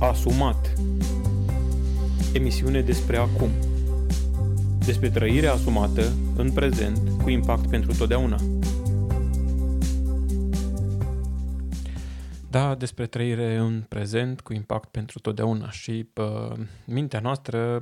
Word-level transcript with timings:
Asumat 0.00 0.72
Emisiune 2.32 2.80
despre 2.80 3.16
acum 3.16 3.50
Despre 4.84 5.10
trăirea 5.10 5.52
asumată 5.52 6.12
în 6.36 6.52
prezent 6.52 7.22
cu 7.22 7.30
impact 7.30 7.68
pentru 7.68 7.94
totdeauna. 7.94 8.36
Da, 12.50 12.74
despre 12.74 13.06
trăire 13.06 13.56
în 13.56 13.84
prezent 13.88 14.40
cu 14.40 14.52
impact 14.52 14.88
pentru 14.88 15.18
totdeauna. 15.18 15.70
Și 15.70 16.04
pă, 16.12 16.56
mintea 16.84 17.20
noastră, 17.20 17.80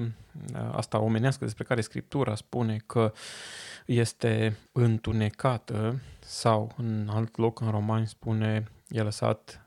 asta 0.73 1.01
omenească 1.01 1.45
despre 1.45 1.64
care 1.64 1.80
Scriptura 1.80 2.35
spune 2.35 2.77
că 2.87 3.12
este 3.87 4.57
întunecată 4.73 6.01
sau 6.21 6.73
în 6.77 7.09
alt 7.12 7.37
loc 7.37 7.61
în 7.61 7.71
Romani 7.71 8.07
spune 8.07 8.64
e 8.89 9.01
lăsat 9.01 9.66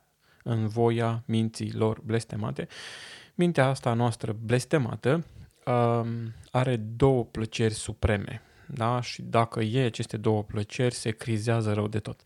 în 0.50 0.68
voia 0.68 1.24
minții 1.26 1.74
lor 1.74 2.02
blestemate. 2.02 2.68
Mintea 3.36 3.68
asta 3.68 3.94
noastră 3.94 4.36
blestemată 4.46 5.24
um, 5.66 6.34
are 6.52 6.76
două 6.76 7.26
plăceri 7.26 7.74
supreme. 7.74 8.42
Da? 8.66 9.02
Și 9.02 9.22
dacă 9.22 9.62
e 9.62 9.86
aceste 9.86 10.18
două 10.18 10.44
plăceri, 10.44 10.96
se 10.96 11.12
crizează 11.12 11.74
rău 11.74 11.88
de 11.88 12.00
tot. 12.00 12.22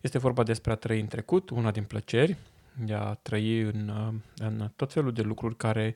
Este 0.00 0.18
vorba 0.18 0.42
despre 0.42 0.72
a 0.72 0.74
trăi 0.74 1.00
în 1.00 1.06
trecut, 1.06 1.50
una 1.50 1.70
din 1.70 1.84
plăceri, 1.84 2.36
de 2.84 2.94
a 2.94 3.14
trăi 3.14 3.60
în, 3.60 3.88
uh, 3.88 4.14
în 4.36 4.70
tot 4.76 4.92
felul 4.92 5.12
de 5.12 5.22
lucruri 5.22 5.56
care, 5.56 5.94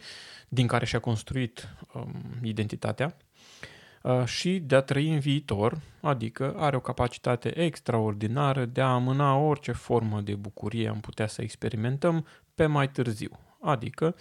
din 0.48 0.66
care 0.66 0.84
și-a 0.84 0.98
construit 1.00 1.68
um, 1.94 2.24
identitatea 2.42 3.16
uh, 3.18 3.24
și 4.24 4.58
de 4.58 4.74
a 4.74 4.80
trăi 4.80 5.12
în 5.12 5.18
viitor, 5.18 5.80
adică 6.00 6.54
are 6.56 6.76
o 6.76 6.80
capacitate 6.80 7.58
extraordinară 7.58 8.64
de 8.64 8.80
a 8.80 8.92
amâna 8.92 9.36
orice 9.36 9.72
formă 9.72 10.20
de 10.20 10.34
bucurie 10.34 10.88
am 10.88 11.00
putea 11.00 11.26
să 11.26 11.42
experimentăm 11.42 12.26
pe 12.54 12.66
mai 12.66 12.90
târziu. 12.90 13.30
Adică 13.60 14.14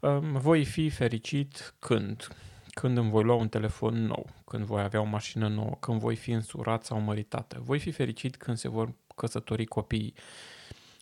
um, 0.00 0.32
voi 0.32 0.64
fi 0.64 0.90
fericit 0.90 1.74
când? 1.78 2.28
Când 2.70 2.96
îmi 2.96 3.10
voi 3.10 3.22
lua 3.22 3.34
un 3.34 3.48
telefon 3.48 4.06
nou, 4.06 4.26
când 4.44 4.64
voi 4.64 4.82
avea 4.82 5.00
o 5.00 5.04
mașină 5.04 5.48
nouă, 5.48 5.76
când 5.80 6.00
voi 6.00 6.16
fi 6.16 6.30
însurat 6.30 6.84
sau 6.84 7.00
măritată. 7.00 7.60
Voi 7.64 7.78
fi 7.78 7.90
fericit 7.90 8.36
când 8.36 8.56
se 8.56 8.68
vor 8.68 8.92
căsători 9.14 9.64
copiii. 9.64 10.14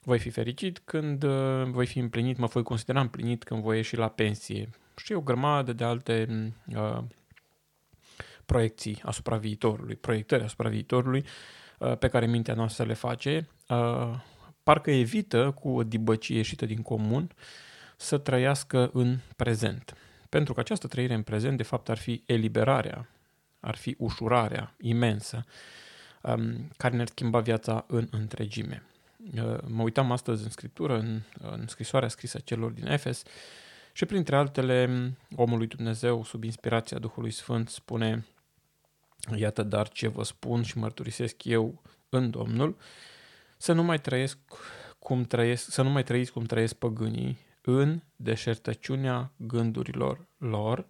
Voi 0.02 0.18
fi 0.18 0.30
fericit 0.30 0.78
când 0.84 1.22
uh, 1.22 1.62
voi 1.64 1.86
fi 1.86 1.98
împlinit, 1.98 2.38
mă 2.38 2.46
voi 2.46 2.62
considera 2.62 3.00
împlinit 3.00 3.44
când 3.44 3.62
voi 3.62 3.76
ieși 3.76 3.96
la 3.96 4.08
pensie. 4.08 4.70
Și 4.96 5.12
o 5.12 5.20
grămadă 5.20 5.72
de 5.72 5.84
alte 5.84 6.28
uh, 6.76 6.98
proiecții 8.46 9.00
asupra 9.02 9.36
viitorului, 9.36 9.96
proiectări 9.96 10.42
asupra 10.42 10.68
viitorului 10.68 11.24
uh, 11.78 11.96
pe 11.98 12.08
care 12.08 12.26
mintea 12.26 12.54
noastră 12.54 12.84
le 12.84 12.94
face, 12.94 13.48
uh, 13.68 14.14
parcă 14.62 14.90
evită 14.90 15.50
cu 15.50 15.68
o 15.68 15.82
dibăcie 15.82 16.36
ieșită 16.36 16.66
din 16.66 16.82
comun 16.82 17.30
să 17.96 18.18
trăiască 18.18 18.90
în 18.92 19.18
prezent. 19.36 19.96
Pentru 20.28 20.52
că 20.54 20.60
această 20.60 20.86
trăire 20.86 21.14
în 21.14 21.22
prezent, 21.22 21.56
de 21.56 21.62
fapt, 21.62 21.88
ar 21.88 21.96
fi 21.96 22.22
eliberarea, 22.26 23.08
ar 23.60 23.76
fi 23.76 23.94
ușurarea 23.98 24.74
imensă 24.80 25.44
um, 26.22 26.68
care 26.76 26.94
ne-ar 26.94 27.08
schimba 27.08 27.40
viața 27.40 27.84
în 27.88 28.08
întregime. 28.10 28.82
Uh, 29.34 29.58
mă 29.66 29.82
uitam 29.82 30.12
astăzi 30.12 30.44
în 30.44 30.50
scriptură, 30.50 30.98
în, 30.98 31.20
în 31.40 31.66
scrisoarea 31.66 32.08
scrisă 32.08 32.38
celor 32.38 32.70
din 32.70 32.86
Efes 32.86 33.22
și 33.92 34.04
printre 34.04 34.36
altele, 34.36 35.10
omul 35.36 35.58
lui 35.58 35.66
Dumnezeu, 35.66 36.24
sub 36.24 36.44
inspirația 36.44 36.98
Duhului 36.98 37.30
Sfânt, 37.30 37.68
spune 37.68 38.26
Iată 39.36 39.62
dar 39.62 39.88
ce 39.88 40.08
vă 40.08 40.22
spun 40.22 40.62
și 40.62 40.78
mărturisesc 40.78 41.44
eu 41.44 41.82
în 42.08 42.30
Domnul, 42.30 42.76
să 43.56 43.72
nu 43.72 43.82
mai 43.82 44.00
trăiesc 44.00 44.38
cum 44.98 45.22
trăiesc, 45.22 45.70
să 45.70 45.82
nu 45.82 45.90
mai 45.90 46.02
trăiți 46.02 46.32
cum 46.32 46.44
trăiesc 46.44 46.74
păgânii 46.74 47.38
în 47.60 48.00
deșertăciunea 48.16 49.30
gândurilor 49.36 50.26
lor, 50.38 50.86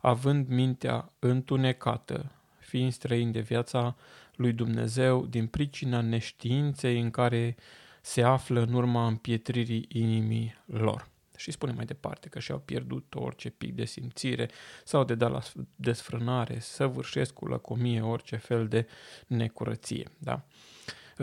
având 0.00 0.48
mintea 0.48 1.12
întunecată, 1.18 2.32
fiind 2.58 2.92
străini 2.92 3.32
de 3.32 3.40
viața 3.40 3.96
lui 4.34 4.52
Dumnezeu 4.52 5.26
din 5.26 5.46
pricina 5.46 6.00
neștiinței 6.00 7.00
în 7.00 7.10
care 7.10 7.56
se 8.00 8.22
află 8.22 8.60
în 8.60 8.72
urma 8.72 9.06
împietririi 9.06 9.86
inimii 9.88 10.54
lor. 10.66 11.08
Și 11.38 11.50
spune 11.50 11.72
mai 11.72 11.84
departe 11.84 12.28
că 12.28 12.38
și-au 12.38 12.58
pierdut 12.58 13.14
orice 13.14 13.50
pic 13.50 13.74
de 13.74 13.84
simțire 13.84 14.50
sau 14.84 15.04
de 15.04 15.14
dat 15.14 15.30
la 15.30 15.40
desfrânare, 15.76 16.58
săvârșesc 16.58 17.32
cu 17.32 17.46
lăcomie 17.46 18.00
orice 18.00 18.36
fel 18.36 18.68
de 18.68 18.86
necurăție. 19.26 20.10
Da? 20.18 20.44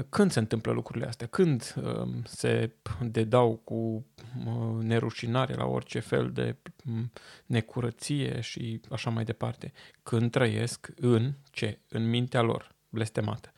Când 0.10 0.32
se 0.32 0.40
întâmplă 0.40 0.72
lucrurile 0.72 1.06
astea? 1.06 1.28
Când 1.28 1.74
uh, 1.84 2.08
se 2.24 2.72
dedau 3.02 3.56
cu 3.64 4.06
uh, 4.46 4.84
nerușinare 4.84 5.54
la 5.54 5.66
orice 5.66 6.00
fel 6.00 6.32
de 6.32 6.56
uh, 6.86 7.04
necurăție 7.46 8.42
și 8.42 8.82
așa 8.90 9.10
mai 9.10 9.24
departe? 9.24 9.72
Când 10.04 10.32
trăiesc 10.32 10.92
în 10.96 11.34
ce? 11.52 11.80
În 11.90 12.10
mintea 12.10 12.42
lor 12.42 12.76
blestemată. 12.90 13.52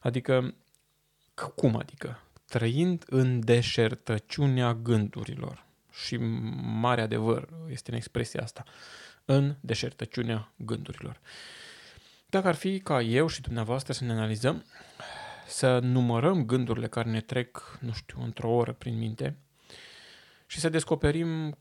Adică, 0.00 0.54
cum 1.54 1.76
adică? 1.76 2.20
Trăind 2.44 3.04
în 3.06 3.40
deșertăciunea 3.44 4.74
gândurilor. 4.74 5.66
Și 5.92 6.16
mare 6.62 7.00
adevăr 7.00 7.48
este 7.68 7.90
în 7.90 7.96
expresia 7.96 8.42
asta. 8.42 8.64
În 9.24 9.56
deșertăciunea 9.60 10.52
gândurilor. 10.56 11.20
Dacă 12.26 12.48
ar 12.48 12.54
fi 12.54 12.80
ca 12.80 13.02
eu 13.02 13.26
și 13.26 13.40
dumneavoastră 13.40 13.92
să 13.92 14.04
ne 14.04 14.12
analizăm, 14.12 14.64
să 15.46 15.78
numărăm 15.78 16.44
gândurile 16.44 16.88
care 16.88 17.10
ne 17.10 17.20
trec, 17.20 17.78
nu 17.80 17.92
știu, 17.92 18.22
într-o 18.22 18.50
oră 18.50 18.72
prin 18.72 18.98
minte 18.98 19.36
și 20.46 20.60
să 20.60 20.68
descoperim 20.68 21.58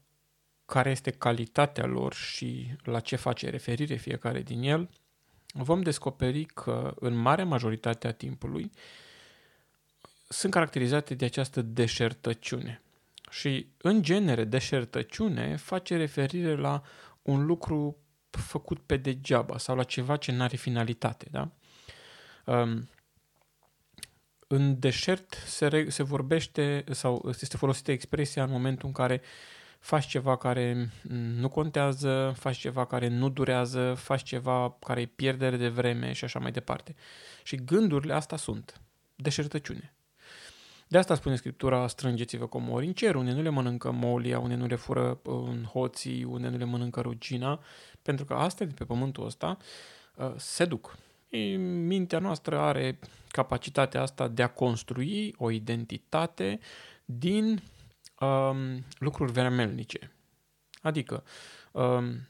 care 0.65 0.89
este 0.89 1.11
calitatea 1.11 1.85
lor 1.85 2.13
și 2.13 2.75
la 2.83 2.99
ce 2.99 3.15
face 3.15 3.49
referire 3.49 3.95
fiecare 3.95 4.41
din 4.41 4.61
el, 4.61 4.89
vom 5.53 5.81
descoperi 5.81 6.45
că 6.45 6.93
în 6.99 7.13
marea 7.13 7.45
majoritate 7.45 8.07
a 8.07 8.11
timpului 8.11 8.71
sunt 10.27 10.51
caracterizate 10.51 11.13
de 11.13 11.25
această 11.25 11.61
deșertăciune. 11.61 12.81
Și, 13.31 13.67
în 13.77 14.01
genere, 14.01 14.43
deșertăciune 14.43 15.55
face 15.55 15.97
referire 15.97 16.55
la 16.55 16.81
un 17.21 17.45
lucru 17.45 17.97
făcut 18.29 18.79
pe 18.79 18.97
degeaba 18.97 19.57
sau 19.57 19.75
la 19.75 19.83
ceva 19.83 20.15
ce 20.15 20.31
nu 20.31 20.41
are 20.41 20.55
finalitate. 20.55 21.27
Da? 21.31 21.51
Um, 22.45 22.89
în 24.47 24.79
deșert 24.79 25.33
se, 25.45 25.85
se 25.89 26.03
vorbește 26.03 26.83
sau 26.89 27.33
este 27.41 27.57
folosită 27.57 27.91
expresia 27.91 28.43
în 28.43 28.51
momentul 28.51 28.87
în 28.87 28.93
care 28.93 29.21
faci 29.79 30.05
ceva 30.05 30.37
care 30.37 30.89
nu 31.35 31.49
contează, 31.49 32.33
faci 32.37 32.57
ceva 32.57 32.85
care 32.85 33.07
nu 33.07 33.29
durează, 33.29 33.93
faci 33.93 34.23
ceva 34.23 34.77
care 34.79 35.01
e 35.01 35.05
pierdere 35.05 35.57
de 35.57 35.67
vreme 35.67 36.11
și 36.11 36.23
așa 36.23 36.39
mai 36.39 36.51
departe. 36.51 36.95
Și 37.43 37.55
gândurile 37.55 38.13
asta 38.13 38.37
sunt 38.37 38.81
deșertăciune. 39.15 39.95
De 40.91 40.97
asta 40.97 41.15
spune 41.15 41.35
Scriptura, 41.35 41.87
strângeți-vă 41.87 42.47
comori 42.47 42.85
în 42.85 42.93
cer, 42.93 43.15
unde 43.15 43.31
nu 43.31 43.41
le 43.41 43.49
mănâncă 43.49 43.91
molia, 43.91 44.39
unde 44.39 44.55
nu 44.55 44.65
le 44.65 44.75
fură 44.75 45.19
uh, 45.23 45.47
în 45.47 45.63
hoții, 45.63 46.23
unde 46.23 46.47
nu 46.47 46.57
le 46.57 46.63
mănâncă 46.63 47.01
rugina, 47.01 47.63
pentru 48.01 48.25
că 48.25 48.33
astea 48.33 48.65
de 48.65 48.73
pe 48.73 48.85
pământul 48.85 49.25
ăsta 49.25 49.57
uh, 50.15 50.33
se 50.35 50.65
duc. 50.65 50.97
Mintea 51.85 52.19
noastră 52.19 52.59
are 52.59 52.99
capacitatea 53.27 54.01
asta 54.01 54.27
de 54.27 54.43
a 54.43 54.47
construi 54.47 55.35
o 55.37 55.49
identitate 55.49 56.59
din 57.05 57.61
um, 58.19 58.85
lucruri 58.97 59.31
vermelnice. 59.31 60.11
Adică, 60.81 61.23
um, 61.71 62.27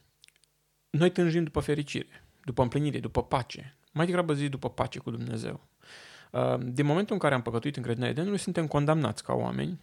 noi 0.90 1.12
tânjim 1.12 1.44
după 1.44 1.60
fericire, 1.60 2.24
după 2.44 2.62
împlinire, 2.62 3.00
după 3.00 3.24
pace. 3.24 3.78
Mai 3.92 4.06
degrabă 4.06 4.34
zi 4.34 4.50
după 4.50 4.70
pace 4.70 5.00
cu 5.00 5.12
Dumnezeu. 5.12 5.70
Um, 6.31 6.74
din 6.74 6.86
momentul 6.86 7.14
în 7.14 7.19
care 7.19 7.34
am 7.34 7.42
păcătuit 7.42 7.75
în 7.75 7.81
grădina 7.81 8.08
Edenului, 8.08 8.38
suntem 8.38 8.68
condamnați 8.68 9.24
ca 9.24 9.34
oameni 9.34 9.80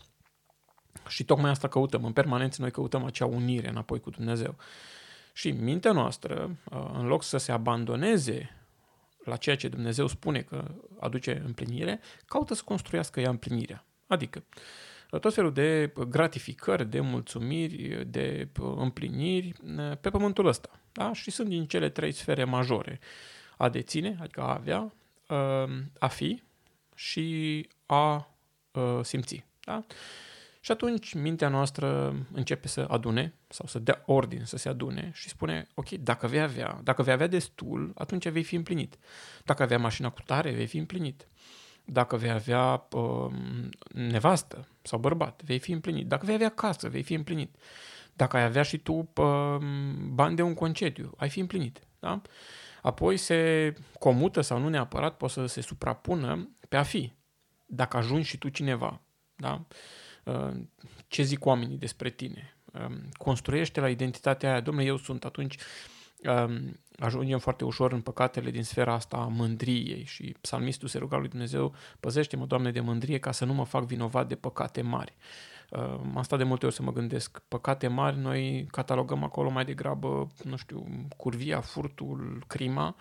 și 1.08 1.24
tocmai 1.24 1.50
asta 1.50 1.68
căutăm. 1.68 2.04
În 2.04 2.12
permanență 2.12 2.60
noi 2.60 2.70
căutăm 2.70 3.04
acea 3.04 3.26
unire 3.26 3.68
înapoi 3.68 4.00
cu 4.00 4.10
Dumnezeu. 4.10 4.56
Și 5.32 5.50
mintea 5.50 5.92
noastră, 5.92 6.56
uh, 6.70 6.90
în 6.92 7.06
loc 7.06 7.22
să 7.22 7.36
se 7.36 7.52
abandoneze 7.52 8.50
la 9.24 9.36
ceea 9.36 9.56
ce 9.56 9.68
Dumnezeu 9.68 10.06
spune 10.06 10.40
că 10.40 10.64
aduce 11.00 11.42
împlinire, 11.44 12.00
caută 12.26 12.54
să 12.54 12.62
construiască 12.64 13.20
ea 13.20 13.30
împlinirea. 13.30 13.84
Adică, 14.06 14.44
tot 15.20 15.34
felul 15.34 15.52
de 15.52 15.92
gratificări, 16.08 16.90
de 16.90 17.00
mulțumiri, 17.00 18.04
de 18.06 18.48
împliniri 18.76 19.52
pe 20.00 20.10
pământul 20.10 20.46
ăsta. 20.46 20.70
Da? 20.92 21.12
Și 21.12 21.30
sunt 21.30 21.48
din 21.48 21.66
cele 21.66 21.88
trei 21.88 22.12
sfere 22.12 22.44
majore. 22.44 23.00
A 23.56 23.68
deține, 23.68 24.16
adică 24.20 24.40
a 24.40 24.52
avea, 24.52 24.92
a 25.98 26.06
fi 26.08 26.42
și 26.94 27.68
a 27.86 28.30
simți. 29.02 29.44
Da? 29.64 29.84
Și 30.60 30.74
atunci 30.74 31.14
mintea 31.14 31.48
noastră 31.48 32.14
începe 32.32 32.68
să 32.68 32.86
adune 32.88 33.34
sau 33.48 33.66
să 33.66 33.78
dea 33.78 34.02
ordine 34.06 34.44
să 34.44 34.56
se 34.56 34.68
adune 34.68 35.10
și 35.14 35.28
spune, 35.28 35.66
ok, 35.74 35.88
dacă 35.88 36.26
vei 36.26 36.40
avea, 36.40 36.80
dacă 36.82 37.02
vei 37.02 37.12
avea 37.12 37.26
destul, 37.26 37.92
atunci 37.94 38.28
vei 38.28 38.42
fi 38.42 38.54
împlinit. 38.54 38.98
Dacă 39.44 39.62
avea 39.62 39.78
mașina 39.78 40.10
cu 40.10 40.20
tare, 40.22 40.50
vei 40.50 40.66
fi 40.66 40.78
împlinit. 40.78 41.26
dacă 41.84 42.16
vei 42.16 42.30
avea 42.30 42.86
uh, 42.92 43.32
nevastă 43.92 44.68
sau 44.82 44.98
bărbat, 44.98 45.42
vei 45.44 45.58
fi 45.58 45.72
împlinit. 45.72 46.06
Dacă 46.06 46.26
vei 46.26 46.34
avea 46.34 46.48
casă, 46.48 46.88
vei 46.88 47.02
fi 47.02 47.14
împlinit. 47.14 47.56
Dacă 48.12 48.36
ai 48.36 48.44
avea 48.44 48.62
și 48.62 48.78
tu 48.78 48.92
uh, 49.14 49.56
bani 50.10 50.36
de 50.36 50.42
un 50.42 50.54
concediu, 50.54 51.12
ai 51.16 51.28
fi 51.28 51.40
împlinit. 51.40 51.80
Da? 52.00 52.22
Apoi 52.82 53.16
se 53.16 53.72
comută 53.98 54.40
sau 54.40 54.58
nu 54.58 54.68
neapărat, 54.68 55.16
poate 55.16 55.34
să 55.34 55.46
se 55.46 55.60
suprapună 55.60 56.50
pe 56.68 56.76
a 56.76 56.82
fi. 56.82 57.12
Dacă 57.66 57.96
ajungi 57.96 58.28
și 58.28 58.38
tu 58.38 58.48
cineva, 58.48 59.00
da? 59.36 59.64
Uh, 60.24 60.50
ce 61.08 61.22
zic 61.22 61.44
oamenii 61.44 61.76
despre 61.76 62.10
tine? 62.10 62.56
Uh, 62.72 62.96
construiește 63.18 63.80
la 63.80 63.88
identitatea 63.88 64.50
aia, 64.50 64.60
domnule, 64.60 64.86
eu 64.86 64.96
sunt, 64.96 65.24
atunci 65.24 65.54
um, 65.54 65.62
ajungem 66.98 67.38
foarte 67.38 67.64
ușor 67.64 67.92
în 67.92 68.00
păcatele 68.00 68.50
din 68.50 68.64
sfera 68.64 68.92
asta 68.92 69.16
a 69.16 69.26
mândriei 69.26 70.04
și 70.04 70.36
psalmistul 70.40 70.88
se 70.88 70.98
ruga 70.98 71.16
lui 71.16 71.28
Dumnezeu, 71.28 71.74
păzește-mă, 72.00 72.44
Doamne, 72.46 72.70
de 72.70 72.80
mândrie 72.80 73.18
ca 73.18 73.32
să 73.32 73.44
nu 73.44 73.54
mă 73.54 73.64
fac 73.64 73.84
vinovat 73.84 74.28
de 74.28 74.34
păcate 74.34 74.82
mari. 74.82 75.14
Uh, 75.70 75.80
am 76.14 76.22
stat 76.22 76.38
de 76.38 76.44
multe 76.44 76.66
ori 76.66 76.74
să 76.74 76.82
mă 76.82 76.92
gândesc, 76.92 77.42
păcate 77.48 77.88
mari 77.88 78.18
noi 78.18 78.66
catalogăm 78.70 79.24
acolo 79.24 79.50
mai 79.50 79.64
degrabă, 79.64 80.28
nu 80.42 80.56
știu, 80.56 80.86
curvia, 81.16 81.60
furtul, 81.60 82.44
crima 82.46 82.96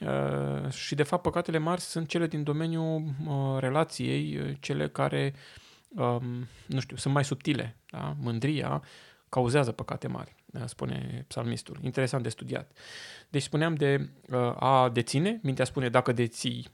uh, 0.00 0.70
și 0.70 0.94
de 0.94 1.02
fapt 1.02 1.22
păcatele 1.22 1.58
mari 1.58 1.80
sunt 1.80 2.08
cele 2.08 2.26
din 2.26 2.42
domeniul 2.42 3.04
uh, 3.26 3.58
relației, 3.58 4.56
cele 4.60 4.88
care, 4.88 5.34
um, 5.88 6.46
nu 6.66 6.80
știu, 6.80 6.96
sunt 6.96 7.14
mai 7.14 7.24
subtile. 7.24 7.76
Da? 7.90 8.16
Mândria 8.20 8.82
cauzează 9.34 9.72
păcate 9.72 10.08
mari, 10.08 10.34
spune 10.64 11.24
psalmistul. 11.28 11.78
Interesant 11.82 12.22
de 12.22 12.28
studiat. 12.28 12.70
Deci 13.28 13.42
spuneam 13.42 13.74
de 13.74 14.08
a 14.58 14.88
deține, 14.88 15.40
mintea 15.42 15.64
spune 15.64 15.88
dacă 15.88 16.12
deții 16.12 16.68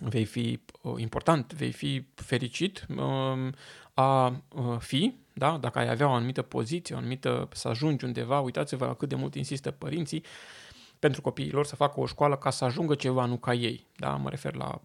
vei 0.00 0.24
fi 0.24 0.60
important, 0.96 1.52
vei 1.52 1.72
fi 1.72 2.06
fericit, 2.14 2.86
um, 2.96 3.54
a 3.94 4.42
fi, 4.78 5.14
da? 5.32 5.58
dacă 5.58 5.78
ai 5.78 5.88
avea 5.88 6.08
o 6.08 6.12
anumită 6.12 6.42
poziție, 6.42 6.94
o 6.94 6.98
anumită, 6.98 7.48
să 7.52 7.68
ajungi 7.68 8.04
undeva, 8.04 8.40
uitați-vă 8.40 8.84
la 8.84 8.94
cât 8.94 9.08
de 9.08 9.14
mult 9.14 9.34
insistă 9.34 9.70
părinții 9.70 10.24
pentru 10.98 11.20
copiii 11.20 11.50
lor 11.50 11.66
să 11.66 11.76
facă 11.76 12.00
o 12.00 12.06
școală 12.06 12.36
ca 12.36 12.50
să 12.50 12.64
ajungă 12.64 12.94
ceva, 12.94 13.24
nu 13.24 13.36
ca 13.36 13.54
ei. 13.54 13.86
Da? 13.96 14.16
Mă 14.16 14.28
refer 14.28 14.54
la 14.54 14.80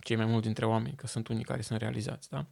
cei 0.00 0.16
mai 0.16 0.26
mulți 0.26 0.44
dintre 0.44 0.66
oameni, 0.66 0.94
că 0.96 1.06
sunt 1.06 1.28
unii 1.28 1.44
care 1.44 1.62
sunt 1.62 1.80
realizați. 1.80 2.30
Da? 2.30 2.46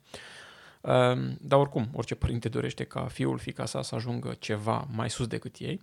Dar 1.40 1.58
oricum, 1.58 1.88
orice 1.92 2.14
părinte 2.14 2.48
dorește 2.48 2.84
ca 2.84 3.04
fiul, 3.04 3.38
fica 3.38 3.64
sa 3.64 3.82
să 3.82 3.94
ajungă 3.94 4.36
ceva 4.38 4.88
mai 4.92 5.10
sus 5.10 5.26
decât 5.26 5.56
ei. 5.58 5.80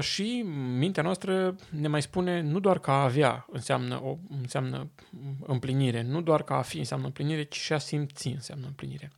Și 0.00 0.42
mintea 0.78 1.02
noastră 1.02 1.56
ne 1.70 1.88
mai 1.88 2.02
spune 2.02 2.40
nu 2.40 2.60
doar 2.60 2.78
că 2.78 2.90
a 2.90 3.02
avea 3.02 3.46
înseamnă, 3.52 4.02
o, 4.02 4.16
înseamnă 4.40 4.90
împlinire, 5.46 6.02
nu 6.02 6.20
doar 6.20 6.42
că 6.42 6.52
a 6.52 6.62
fi 6.62 6.78
înseamnă 6.78 7.06
împlinire, 7.06 7.42
ci 7.42 7.56
și 7.56 7.72
a 7.72 7.78
simți 7.78 8.28
înseamnă 8.28 8.66
împlinire. 8.66 9.12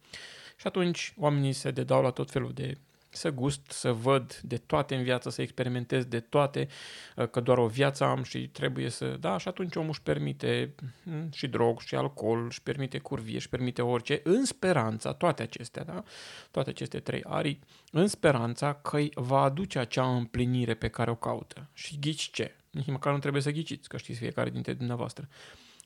Și 0.56 0.66
atunci 0.66 1.14
oamenii 1.16 1.52
se 1.52 1.70
dedau 1.70 2.02
la 2.02 2.10
tot 2.10 2.30
felul 2.30 2.52
de 2.52 2.78
să 3.12 3.30
gust, 3.30 3.70
să 3.70 3.92
văd 3.92 4.40
de 4.42 4.56
toate 4.56 4.94
în 4.94 5.02
viață, 5.02 5.30
să 5.30 5.42
experimentez 5.42 6.04
de 6.04 6.20
toate, 6.20 6.68
uh, 7.16 7.28
că 7.28 7.40
doar 7.40 7.58
o 7.58 7.66
viață 7.66 8.04
am 8.04 8.22
și 8.22 8.48
trebuie 8.48 8.88
să... 8.88 9.16
Da, 9.20 9.38
și 9.38 9.48
atunci 9.48 9.76
omul 9.76 9.88
își 9.88 10.02
permite 10.02 10.74
mm, 11.02 11.28
și 11.32 11.46
drog, 11.46 11.80
și 11.80 11.94
alcool, 11.94 12.46
își 12.46 12.62
permite 12.62 12.98
curvie, 12.98 13.36
își 13.36 13.48
permite 13.48 13.82
orice, 13.82 14.20
în 14.24 14.44
speranța, 14.44 15.12
toate 15.12 15.42
acestea, 15.42 15.84
da? 15.84 16.02
Toate 16.50 16.70
aceste 16.70 17.00
trei 17.00 17.22
arii, 17.24 17.60
în 17.92 18.06
speranța 18.06 18.74
că 18.74 18.96
îi 18.96 19.10
va 19.14 19.42
aduce 19.42 19.78
acea 19.78 20.16
împlinire 20.16 20.74
pe 20.74 20.88
care 20.88 21.10
o 21.10 21.16
caută. 21.16 21.68
Și 21.72 21.98
ghici 21.98 22.30
ce? 22.30 22.56
Nici 22.70 22.86
măcar 22.86 23.12
nu 23.12 23.18
trebuie 23.18 23.42
să 23.42 23.50
ghiciți, 23.50 23.88
că 23.88 23.96
știți 23.96 24.18
fiecare 24.18 24.50
dintre 24.50 24.72
dumneavoastră. 24.72 25.28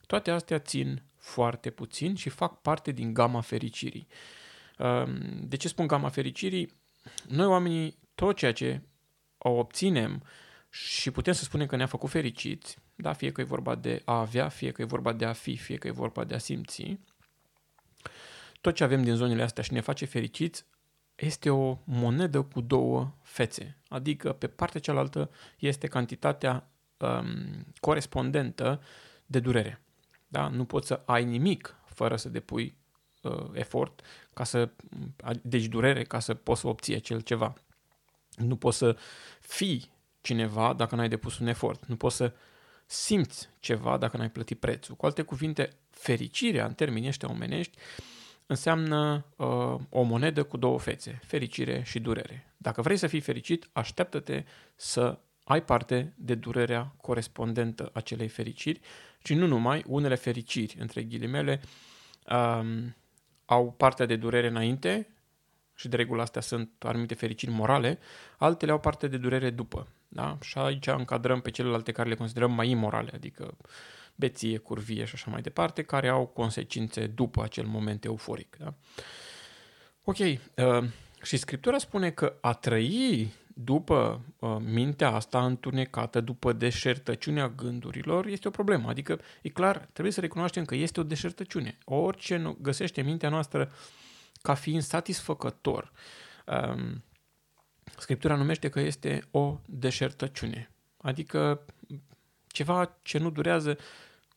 Toate 0.07 0.31
astea 0.31 0.59
țin 0.59 1.03
foarte 1.19 1.71
puțin 1.71 2.15
și 2.15 2.29
fac 2.29 2.61
parte 2.61 2.91
din 2.91 3.15
gama 3.15 3.41
fericirii. 3.41 4.07
Um, 4.79 5.19
de 5.41 5.57
ce 5.57 5.69
spun 5.69 5.87
gama 5.87 6.09
fericirii? 6.09 6.75
Noi 7.29 7.47
oamenii, 7.47 7.99
tot 8.15 8.37
ceea 8.37 8.53
ce 8.53 8.83
o 9.39 9.51
obținem 9.51 10.23
și 10.71 11.11
putem 11.11 11.33
să 11.33 11.45
spunem 11.45 11.67
că 11.67 11.77
ne-a 11.77 11.87
făcut 11.87 12.11
fericiți, 12.11 12.79
da, 12.95 13.13
fie 13.13 13.33
că 13.33 13.41
e 13.41 13.45
vorba 13.45 13.75
de 13.75 14.03
a 14.05 14.19
avea, 14.19 14.49
fie 14.49 14.71
că 14.71 14.83
e 14.83 14.85
vorba 14.85 15.13
de 15.13 15.25
a 15.25 15.33
fi, 15.33 15.57
fie 15.57 15.77
că 15.77 15.87
e 15.87 15.91
vorba 15.91 16.25
de 16.25 16.35
a 16.35 16.39
simți, 16.39 16.99
tot 18.61 18.75
ce 18.75 18.85
avem 18.85 19.03
din 19.03 19.15
zonele 19.15 19.43
astea 19.43 19.63
și 19.63 19.73
ne 19.73 19.81
face 19.81 20.05
fericiți 20.05 20.65
este 21.15 21.51
o 21.51 21.79
monedă 21.85 22.43
cu 22.43 22.61
două 22.61 23.15
fețe. 23.23 23.77
Adică 23.89 24.33
pe 24.33 24.47
partea 24.47 24.81
cealaltă 24.81 25.31
este 25.59 25.87
cantitatea 25.87 26.69
um, 26.97 27.67
corespondentă 27.81 28.83
de 29.27 29.41
durere. 29.41 29.83
Da? 30.29 30.49
Nu 30.49 30.65
poți 30.65 30.87
să 30.87 31.03
ai 31.05 31.25
nimic 31.25 31.77
fără 31.85 32.17
să 32.17 32.29
depui 32.29 32.77
uh, 33.27 33.51
efort, 33.53 34.01
ca 34.35 34.45
să, 34.45 34.69
deci 35.43 35.65
durere, 35.65 36.03
ca 36.03 36.19
să 36.19 36.35
poți 36.35 36.61
să 36.61 36.67
obții 36.69 36.95
acel 36.95 37.21
ceva. 37.21 37.55
Nu 38.37 38.57
poți 38.57 38.79
să 38.79 38.97
fii 39.41 39.91
cineva 40.21 40.73
dacă 40.73 40.97
n-ai 40.97 41.09
depus 41.09 41.39
un 41.39 41.47
efort. 41.47 41.87
Nu 41.87 41.97
poți 41.97 42.17
să 42.17 42.33
simți 42.87 43.49
ceva 43.61 43.97
dacă 43.97 44.17
n-ai 44.17 44.31
plătit 44.31 44.59
prețul. 44.59 44.95
Cu 44.95 45.07
alte 45.07 45.23
cuvinte, 45.23 45.71
fericirea 45.91 46.67
în 46.67 46.73
termeni 46.73 47.07
ăștia 47.07 47.31
omenești 47.31 47.79
înseamnă 48.47 49.25
uh, 49.37 49.75
o 49.89 50.03
monedă 50.03 50.43
cu 50.43 50.57
două 50.57 50.79
fețe, 50.79 51.21
fericire 51.25 51.83
și 51.85 52.01
durere. 52.01 52.55
Dacă 52.57 52.83
vrei 52.83 52.97
să 52.97 53.07
fii 53.07 53.21
fericit, 53.21 53.69
așteaptă-te 53.73 54.45
să 54.75 55.19
ai 55.45 55.65
parte 55.65 56.13
de 56.17 56.35
durerea 56.35 56.95
corespondentă 57.01 57.91
acelei 57.93 58.29
fericiri 58.29 58.81
și 59.25 59.35
nu 59.35 59.47
numai 59.47 59.85
unele 59.87 60.15
fericiri, 60.15 60.77
între 60.79 61.03
ghilimele, 61.03 61.61
um, 62.31 62.97
au 63.47 63.73
partea 63.73 64.07
de 64.07 64.17
durere 64.17 64.47
înainte 64.47 65.09
și 65.75 65.89
de 65.89 65.97
regulă 65.97 66.23
astea 66.23 66.41
sunt 66.41 66.71
anumite 66.79 67.15
fericiri 67.15 67.51
morale, 67.51 67.99
altele 68.37 68.73
au 68.73 68.81
parte 68.81 69.09
de 69.09 69.17
durere 69.17 69.51
după. 69.51 69.89
Da? 70.09 70.39
Și 70.41 70.59
aici 70.59 70.87
încadrăm 70.87 71.41
pe 71.41 71.51
celelalte 71.51 71.93
care 71.93 72.09
le 72.09 72.15
considerăm 72.15 72.53
mai 72.53 72.71
imorale, 72.71 73.11
adică 73.15 73.57
beție, 74.15 74.59
curvie 74.59 75.05
și 75.05 75.15
așa 75.15 75.31
mai 75.31 75.41
departe, 75.41 75.83
care 75.83 76.09
au 76.09 76.27
consecințe 76.27 77.07
după 77.07 77.43
acel 77.43 77.67
moment 77.67 78.05
euforic. 78.05 78.57
Da? 78.59 78.75
Ok, 80.05 80.19
uh, 80.19 80.39
și 81.23 81.37
Scriptura 81.37 81.79
spune 81.79 82.11
că 82.11 82.37
a 82.41 82.53
trăi 82.53 83.33
după 83.59 84.21
uh, 84.39 84.57
mintea 84.61 85.11
asta 85.11 85.45
întunecată, 85.45 86.21
după 86.21 86.53
deșertăciunea 86.53 87.49
gândurilor, 87.49 88.27
este 88.27 88.49
o 88.49 88.51
problemă. 88.51 88.89
Adică, 88.89 89.21
e 89.43 89.49
clar, 89.49 89.77
trebuie 89.93 90.13
să 90.13 90.21
recunoaștem 90.21 90.65
că 90.65 90.75
este 90.75 91.01
o 91.01 91.03
deșertăciune. 91.03 91.79
Orice 91.85 92.37
nu 92.37 92.57
găsește 92.61 93.03
mintea 93.03 93.29
noastră 93.29 93.73
ca 94.43 94.55
fiind 94.55 94.83
satisfăcător, 94.83 95.93
um, 96.47 97.03
Scriptura 97.99 98.37
numește 98.37 98.69
că 98.69 98.81
este 98.81 99.23
o 99.31 99.61
deșertăciune. 99.67 100.71
Adică 100.97 101.61
ceva 102.47 102.99
ce 103.03 103.19
nu 103.19 103.31
durează 103.31 103.79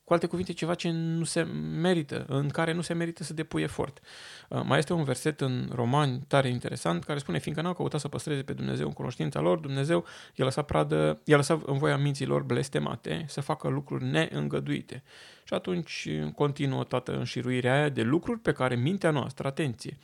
cu 0.10 0.16
alte 0.16 0.28
cuvinte, 0.28 0.54
ceva 0.54 0.74
ce 0.74 0.90
nu 0.92 1.24
se 1.24 1.42
merită, 1.82 2.26
în 2.28 2.48
care 2.48 2.74
nu 2.74 2.82
se 2.82 2.94
merită 2.94 3.24
să 3.24 3.34
depui 3.34 3.62
efort. 3.62 4.00
Uh, 4.48 4.62
mai 4.64 4.78
este 4.78 4.94
un 4.94 5.04
verset 5.04 5.42
în 5.42 5.70
Romani 5.74 6.22
tare 6.28 6.50
interesant 6.50 7.04
care 7.04 7.20
spune, 7.20 7.40
fiindcă 7.40 7.64
n-au 7.64 7.74
căutat 7.74 8.00
să 8.00 8.08
păstreze 8.08 8.42
pe 8.42 8.54
Dumnezeu 8.54 8.88
în 8.88 8.94
cunoștința 8.94 9.40
lor, 9.40 9.58
Dumnezeu 9.58 10.06
i-a 10.36 10.46
lăsat 10.46 10.66
pradă, 10.66 11.22
i-a 11.24 11.36
lăsat 11.36 11.62
în 11.66 11.78
voia 11.78 11.98
minților 11.98 12.44
blestemate 12.44 13.26
să 13.28 13.42
facă 13.42 13.68
lucruri 13.68 14.04
neîngăduite. 14.04 15.04
Și 15.44 15.54
atunci 15.54 16.10
continuă 16.36 16.84
toată 16.84 17.18
înșiruirea 17.18 17.74
aia 17.74 17.90
de 17.90 18.02
lucruri 18.02 18.40
pe 18.40 18.52
care 18.52 18.76
mintea 18.76 19.12
noastră, 19.12 19.48
atenție, 19.48 19.98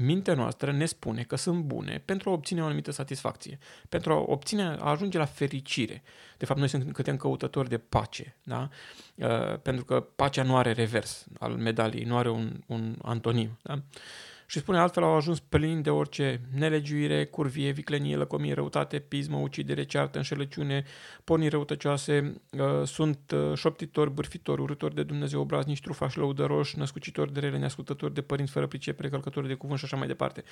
mintea 0.00 0.34
noastră 0.34 0.72
ne 0.72 0.86
spune 0.86 1.22
că 1.22 1.36
sunt 1.36 1.62
bune 1.62 2.02
pentru 2.04 2.30
a 2.30 2.32
obține 2.32 2.62
o 2.62 2.64
anumită 2.64 2.90
satisfacție, 2.90 3.58
pentru 3.88 4.12
a 4.12 4.16
obține, 4.16 4.62
a 4.62 4.90
ajunge 4.90 5.18
la 5.18 5.24
fericire. 5.24 6.02
De 6.36 6.44
fapt, 6.44 6.58
noi 6.58 6.68
suntem 6.68 7.16
căutători 7.16 7.68
de 7.68 7.78
pace, 7.78 8.36
da? 8.42 8.68
Uh, 9.14 9.58
pentru 9.62 9.84
că 9.84 10.00
pacea 10.00 10.42
nu 10.42 10.56
are 10.56 10.72
revers 10.72 11.26
al 11.38 11.52
medaliei, 11.52 12.04
nu 12.04 12.16
are 12.16 12.30
un, 12.30 12.60
un 12.66 12.96
antonim. 13.02 13.58
Da? 13.62 13.82
Și 14.50 14.58
spune 14.58 14.78
altfel 14.78 15.02
au 15.02 15.16
ajuns 15.16 15.40
plini 15.40 15.82
de 15.82 15.90
orice 15.90 16.40
nelegiuire, 16.54 17.26
curvie, 17.26 17.70
viclenie, 17.70 18.16
lăcomie, 18.16 18.54
răutate, 18.54 18.98
pismă, 18.98 19.36
ucidere, 19.36 19.84
ceartă, 19.84 20.18
înșelăciune, 20.18 20.84
porniri 21.24 21.50
răutăcioase, 21.50 22.40
uh, 22.50 22.86
sunt 22.86 23.30
uh, 23.34 23.54
șoptitori, 23.54 24.10
bârfitori, 24.10 24.60
urători 24.60 24.94
de 24.94 25.02
Dumnezeu, 25.02 25.40
obraznici, 25.40 25.80
trufași, 25.80 26.18
lăudăroși, 26.18 26.78
născucitori 26.78 27.32
de 27.32 27.40
rele, 27.40 27.58
neascultători 27.58 28.14
de 28.14 28.22
părinți 28.22 28.52
fără 28.52 28.66
pricepere, 28.66 29.08
călcători 29.08 29.46
de 29.48 29.54
cuvânt 29.54 29.78
și 29.78 29.84
așa 29.84 29.96
mai 29.96 30.06
departe. 30.06 30.44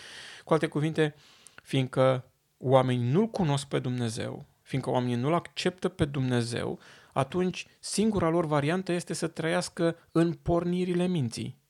Cu 0.45 0.53
alte 0.53 0.67
cuvinte, 0.67 1.15
fiindcă 1.63 2.25
oamenii 2.59 3.11
nu-L 3.11 3.27
cunosc 3.27 3.67
pe 3.67 3.79
Dumnezeu, 3.79 4.47
fiindcă 4.63 4.91
oamenii 4.91 5.17
nu-L 5.17 5.35
acceptă 5.35 5.89
pe 5.89 6.05
Dumnezeu, 6.05 6.79
atunci 7.13 7.67
singura 7.81 8.29
lor 8.29 8.47
variantă 8.47 8.93
este 8.93 9.15
să 9.15 9.27
trăiască 9.27 9.97
în 10.13 10.33
pornirile 10.33 11.07
minții 11.07 11.65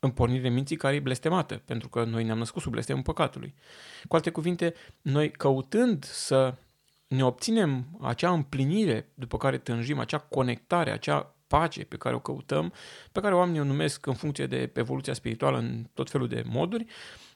în 0.00 0.10
pornirile 0.10 0.48
minții 0.48 0.76
care 0.76 0.94
e 0.94 1.00
blestemată, 1.00 1.62
pentru 1.64 1.88
că 1.88 2.04
noi 2.04 2.24
ne-am 2.24 2.38
născut 2.38 2.62
sub 2.62 2.72
blestemul 2.72 3.02
păcatului. 3.02 3.54
Cu 4.08 4.14
alte 4.14 4.30
cuvinte, 4.30 4.74
noi 5.02 5.30
căutând 5.30 6.04
să 6.04 6.54
ne 7.08 7.24
obținem 7.24 7.98
acea 8.00 8.32
împlinire 8.32 9.12
după 9.14 9.36
care 9.36 9.58
tânjim, 9.58 9.98
acea 9.98 10.18
conectare, 10.18 10.90
acea 10.90 11.34
pace 11.46 11.84
pe 11.84 11.96
care 11.96 12.14
o 12.14 12.20
căutăm, 12.20 12.72
pe 13.12 13.20
care 13.20 13.34
oamenii 13.34 13.60
o 13.60 13.64
numesc 13.64 14.06
în 14.06 14.14
funcție 14.14 14.46
de 14.46 14.70
evoluția 14.74 15.12
spirituală 15.12 15.58
în 15.58 15.86
tot 15.94 16.10
felul 16.10 16.28
de 16.28 16.42
moduri, 16.46 16.84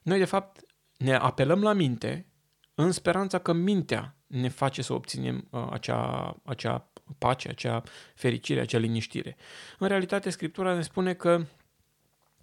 noi 0.03 0.19
de 0.19 0.25
fapt 0.25 0.61
ne 0.97 1.15
apelăm 1.15 1.63
la 1.63 1.73
minte 1.73 2.27
în 2.75 2.93
speranța 2.93 3.39
că 3.39 3.53
mintea 3.53 4.17
ne 4.27 4.49
face 4.49 4.83
să 4.83 4.93
obținem 4.93 5.49
uh, 5.51 5.67
acea, 5.71 6.37
acea 6.45 6.93
pace, 7.19 7.49
acea 7.49 7.83
fericire, 8.15 8.61
acea 8.61 8.79
liniștire. 8.79 9.37
În 9.79 9.89
realitate, 9.89 10.31
Scriptura 10.31 10.75
ne 10.75 10.83
spune 10.83 11.15
că 11.15 11.45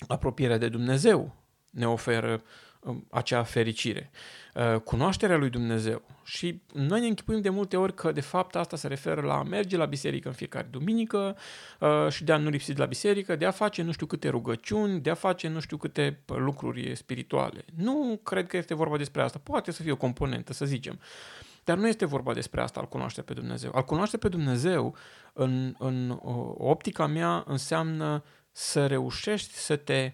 apropierea 0.07 0.57
de 0.57 0.69
Dumnezeu 0.69 1.35
ne 1.69 1.87
oferă 1.87 2.41
um, 2.79 3.07
acea 3.11 3.43
fericire. 3.43 4.11
Uh, 4.55 4.79
cunoașterea 4.79 5.37
lui 5.37 5.49
Dumnezeu. 5.49 6.01
Și 6.23 6.61
noi 6.73 6.99
ne 6.99 7.07
închipuim 7.07 7.41
de 7.41 7.49
multe 7.49 7.77
ori 7.77 7.93
că, 7.93 8.11
de 8.11 8.21
fapt, 8.21 8.55
asta 8.55 8.77
se 8.77 8.87
referă 8.87 9.21
la 9.21 9.37
a 9.37 9.43
merge 9.43 9.77
la 9.77 9.85
biserică 9.85 10.27
în 10.27 10.33
fiecare 10.33 10.67
duminică 10.71 11.37
uh, 11.79 12.07
și 12.09 12.23
de 12.23 12.31
a 12.31 12.37
nu 12.37 12.49
lipsi 12.49 12.73
de 12.73 12.79
la 12.79 12.85
biserică, 12.85 13.35
de 13.35 13.45
a 13.45 13.51
face 13.51 13.81
nu 13.81 13.91
știu 13.91 14.05
câte 14.05 14.29
rugăciuni, 14.29 14.99
de 14.99 15.09
a 15.09 15.13
face 15.13 15.47
nu 15.47 15.59
știu 15.59 15.77
câte 15.77 16.19
lucruri 16.25 16.95
spirituale. 16.95 17.65
Nu 17.75 18.19
cred 18.23 18.47
că 18.47 18.57
este 18.57 18.73
vorba 18.73 18.97
despre 18.97 19.21
asta. 19.21 19.39
Poate 19.43 19.71
să 19.71 19.81
fie 19.81 19.91
o 19.91 19.97
componentă, 19.97 20.53
să 20.53 20.65
zicem. 20.65 20.99
Dar 21.63 21.77
nu 21.77 21.87
este 21.87 22.05
vorba 22.05 22.33
despre 22.33 22.61
asta, 22.61 22.79
al 22.79 22.87
cunoaște 22.87 23.21
pe 23.21 23.33
Dumnezeu. 23.33 23.71
Al 23.73 23.83
cunoaște 23.83 24.17
pe 24.17 24.27
Dumnezeu, 24.27 24.95
în, 25.33 25.75
în 25.77 26.19
optica 26.57 27.07
mea, 27.07 27.43
înseamnă 27.47 28.23
să 28.59 28.87
reușești 28.87 29.53
să 29.53 29.75
te 29.75 30.13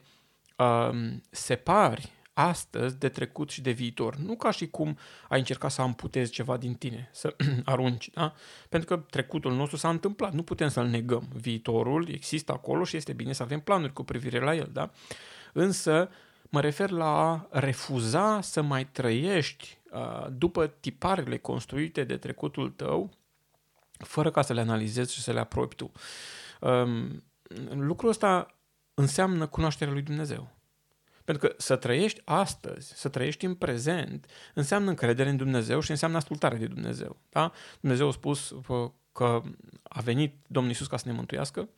um, 0.56 1.22
separi 1.30 2.12
astăzi 2.34 2.98
de 2.98 3.10
trecut 3.10 3.50
și 3.50 3.62
de 3.62 3.72
viitor. 3.72 4.16
Nu 4.16 4.36
ca 4.36 4.52
și 4.52 4.68
cum 4.68 4.98
ai 5.30 5.40
încercat 5.40 5.72
să 5.72 5.82
amputezi 5.82 6.32
ceva 6.32 6.58
din 6.58 6.74
tine, 6.74 7.10
să 7.14 7.36
arunci, 7.66 8.10
da? 8.10 8.34
Pentru 8.70 8.96
că 8.96 9.04
trecutul 9.10 9.54
nostru 9.54 9.78
s-a 9.78 9.90
întâmplat, 9.90 10.34
nu 10.34 10.44
putem 10.44 10.68
să-l 10.68 10.88
negăm. 10.88 11.28
Viitorul 11.34 12.10
există 12.10 12.52
acolo 12.52 12.84
și 12.84 12.98
este 12.98 13.14
bine 13.14 13.34
să 13.34 13.44
avem 13.44 13.60
planuri 13.60 13.94
cu 13.94 14.04
privire 14.04 14.40
la 14.40 14.56
el, 14.56 14.70
da? 14.74 14.92
Însă 15.54 16.10
mă 16.50 16.62
refer 16.62 16.90
la 16.90 17.32
a 17.32 17.48
refuza 17.50 18.42
să 18.42 18.62
mai 18.62 18.86
trăiești 18.86 19.78
uh, 19.92 20.28
după 20.32 20.68
tiparele 20.68 21.38
construite 21.38 22.04
de 22.04 22.18
trecutul 22.18 22.70
tău, 22.70 23.12
fără 23.98 24.32
ca 24.32 24.42
să 24.42 24.54
le 24.54 24.62
analizezi 24.62 25.14
și 25.14 25.22
să 25.22 25.32
le 25.32 25.40
apropi 25.40 25.76
tu. 25.76 25.92
Um, 26.62 27.24
lucrul 27.70 28.10
ăsta 28.10 28.56
înseamnă 28.94 29.48
cunoașterea 29.48 29.94
lui 29.94 30.02
Dumnezeu. 30.02 30.54
Pentru 31.24 31.48
că 31.48 31.54
să 31.58 31.76
trăiești 31.76 32.22
astăzi, 32.26 32.94
să 32.96 33.10
trăiești 33.10 33.46
în 33.46 33.56
prezent, 33.56 34.26
înseamnă 34.54 34.90
încredere 34.90 35.30
în 35.30 35.38
Dumnezeu 35.38 35.80
și 35.80 35.92
înseamnă 35.92 36.18
ascultare 36.18 36.58
de 36.58 36.68
Dumnezeu. 36.68 37.18
Da? 37.30 37.52
Dumnezeu 37.80 38.08
a 38.08 38.12
spus 38.12 38.56
că 39.12 39.42
a 39.84 40.02
venit 40.02 40.36
Domnul 40.48 40.72
Isus 40.72 40.88
ca 40.88 40.98
să 40.98 41.08
ne 41.08 41.14
mântuiască, 41.14 41.70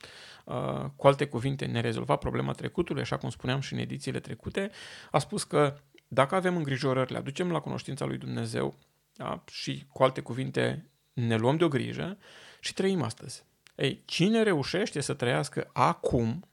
cu 0.95 1.07
alte 1.07 1.27
cuvinte 1.27 1.65
ne 1.65 1.79
rezolva 1.79 2.15
problema 2.15 2.51
trecutului, 2.51 3.01
așa 3.01 3.17
cum 3.17 3.29
spuneam 3.29 3.59
și 3.59 3.73
în 3.73 3.79
edițiile 3.79 4.19
trecute, 4.19 4.71
a 5.11 5.19
spus 5.19 5.43
că 5.43 5.77
dacă 6.07 6.35
avem 6.35 6.55
îngrijorări, 6.55 7.11
le 7.11 7.17
aducem 7.17 7.51
la 7.51 7.59
cunoștința 7.59 8.05
lui 8.05 8.17
Dumnezeu 8.17 8.77
da? 9.15 9.43
și, 9.47 9.85
cu 9.91 10.03
alte 10.03 10.21
cuvinte, 10.21 10.89
ne 11.13 11.35
luăm 11.35 11.57
de 11.57 11.63
o 11.63 11.67
grijă 11.67 12.17
și 12.59 12.73
trăim 12.73 13.01
astăzi. 13.01 13.45
Ei, 13.77 14.01
cine 14.05 14.43
reușește 14.43 15.01
să 15.01 15.13
trăiască 15.13 15.69
acum, 15.73 16.47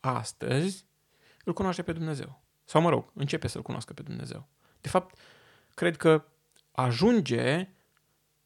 astăzi, 0.00 0.86
îl 1.44 1.52
cunoaște 1.52 1.82
pe 1.82 1.92
Dumnezeu. 1.92 2.42
Sau, 2.64 2.80
mă 2.80 2.88
rog, 2.88 3.10
începe 3.14 3.46
să-L 3.48 3.62
cunoască 3.62 3.92
pe 3.92 4.02
Dumnezeu. 4.02 4.48
De 4.80 4.88
fapt, 4.88 5.18
cred 5.74 5.96
că 5.96 6.24
ajunge 6.70 7.68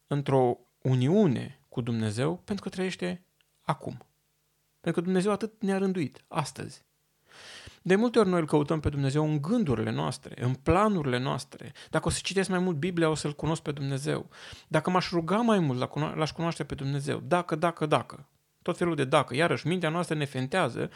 într-o 0.06 0.58
uniune 0.82 1.60
cu 1.68 1.80
Dumnezeu 1.80 2.36
pentru 2.36 2.64
că 2.64 2.70
trăiește 2.70 3.24
acum. 3.60 4.06
Pentru 4.80 5.00
că 5.00 5.06
Dumnezeu 5.06 5.32
atât 5.32 5.62
ne-a 5.62 5.78
rânduit, 5.78 6.24
astăzi. 6.28 6.84
De 7.82 7.94
multe 7.94 8.18
ori 8.18 8.28
noi 8.28 8.40
îl 8.40 8.46
căutăm 8.46 8.80
pe 8.80 8.88
Dumnezeu 8.88 9.24
în 9.24 9.40
gândurile 9.40 9.90
noastre, 9.90 10.44
în 10.44 10.54
planurile 10.54 11.18
noastre. 11.18 11.72
Dacă 11.90 12.08
o 12.08 12.10
să 12.10 12.20
citesc 12.22 12.48
mai 12.48 12.58
mult 12.58 12.76
Biblia, 12.76 13.08
o 13.08 13.14
să-L 13.14 13.32
cunosc 13.32 13.62
pe 13.62 13.72
Dumnezeu. 13.72 14.28
Dacă 14.68 14.90
m-aș 14.90 15.10
ruga 15.10 15.36
mai 15.36 15.58
mult, 15.58 15.78
l-aș 16.16 16.32
cunoaște 16.32 16.64
pe 16.64 16.74
Dumnezeu. 16.74 17.22
Dacă, 17.26 17.54
dacă, 17.54 17.86
dacă. 17.86 18.28
Tot 18.62 18.76
felul 18.76 18.94
de 18.94 19.04
dacă. 19.04 19.34
Iarăși, 19.34 19.66
mintea 19.66 19.88
noastră 19.88 20.14
ne 20.14 20.24
fentează 20.24 20.90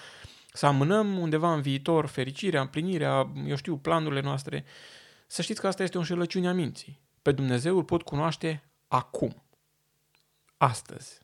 să 0.53 0.67
amânăm 0.67 1.19
undeva 1.19 1.55
în 1.55 1.61
viitor 1.61 2.07
fericirea, 2.07 2.61
împlinirea, 2.61 3.33
eu 3.47 3.57
știu, 3.57 3.77
planurile 3.77 4.21
noastre, 4.21 4.65
să 5.27 5.43
știți 5.43 5.61
că 5.61 5.67
asta 5.67 5.83
este 5.83 5.97
o 5.97 6.01
înșelăciune 6.01 6.49
a 6.49 6.53
minții. 6.53 7.01
Pe 7.23 7.33
Dumnezeu 7.33 7.77
îl 7.77 7.85
pot 7.85 8.03
cunoaște 8.03 8.69
acum, 8.89 9.43
astăzi. 10.57 11.19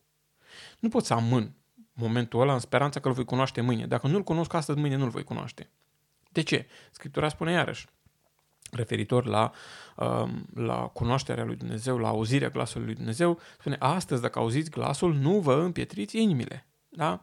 Nu 0.79 0.89
pot 0.89 1.05
să 1.05 1.15
amân 1.15 1.55
momentul 2.01 2.41
ăla 2.41 2.53
în 2.53 2.59
speranța 2.59 3.01
că 3.01 3.09
îl 3.09 3.15
voi 3.15 3.25
cunoaște 3.25 3.61
mâine. 3.61 3.87
Dacă 3.87 4.07
nu-l 4.07 4.23
cunosc 4.23 4.55
astăzi, 4.55 4.79
mâine 4.79 4.97
nu-l 4.97 5.09
voi 5.09 5.25
cunoaște. 5.25 5.71
De 6.33 6.43
ce? 6.43 6.67
Scriptura 6.91 7.29
spune 7.29 7.53
iarăși, 7.53 7.87
referitor 8.71 9.27
la, 9.27 9.53
um, 9.97 10.47
la 10.55 10.75
cunoașterea 10.75 11.45
lui 11.45 11.57
Dumnezeu, 11.57 11.99
la 11.99 12.09
auzirea 12.09 12.49
glasului 12.49 12.87
lui 12.87 12.95
Dumnezeu, 12.95 13.39
spune, 13.59 13.77
astăzi, 13.79 14.23
dacă 14.23 14.39
auziți 14.39 14.71
glasul, 14.71 15.15
nu 15.15 15.39
vă 15.39 15.55
împietriți 15.55 16.21
inimile. 16.21 16.67
Da? 16.89 17.21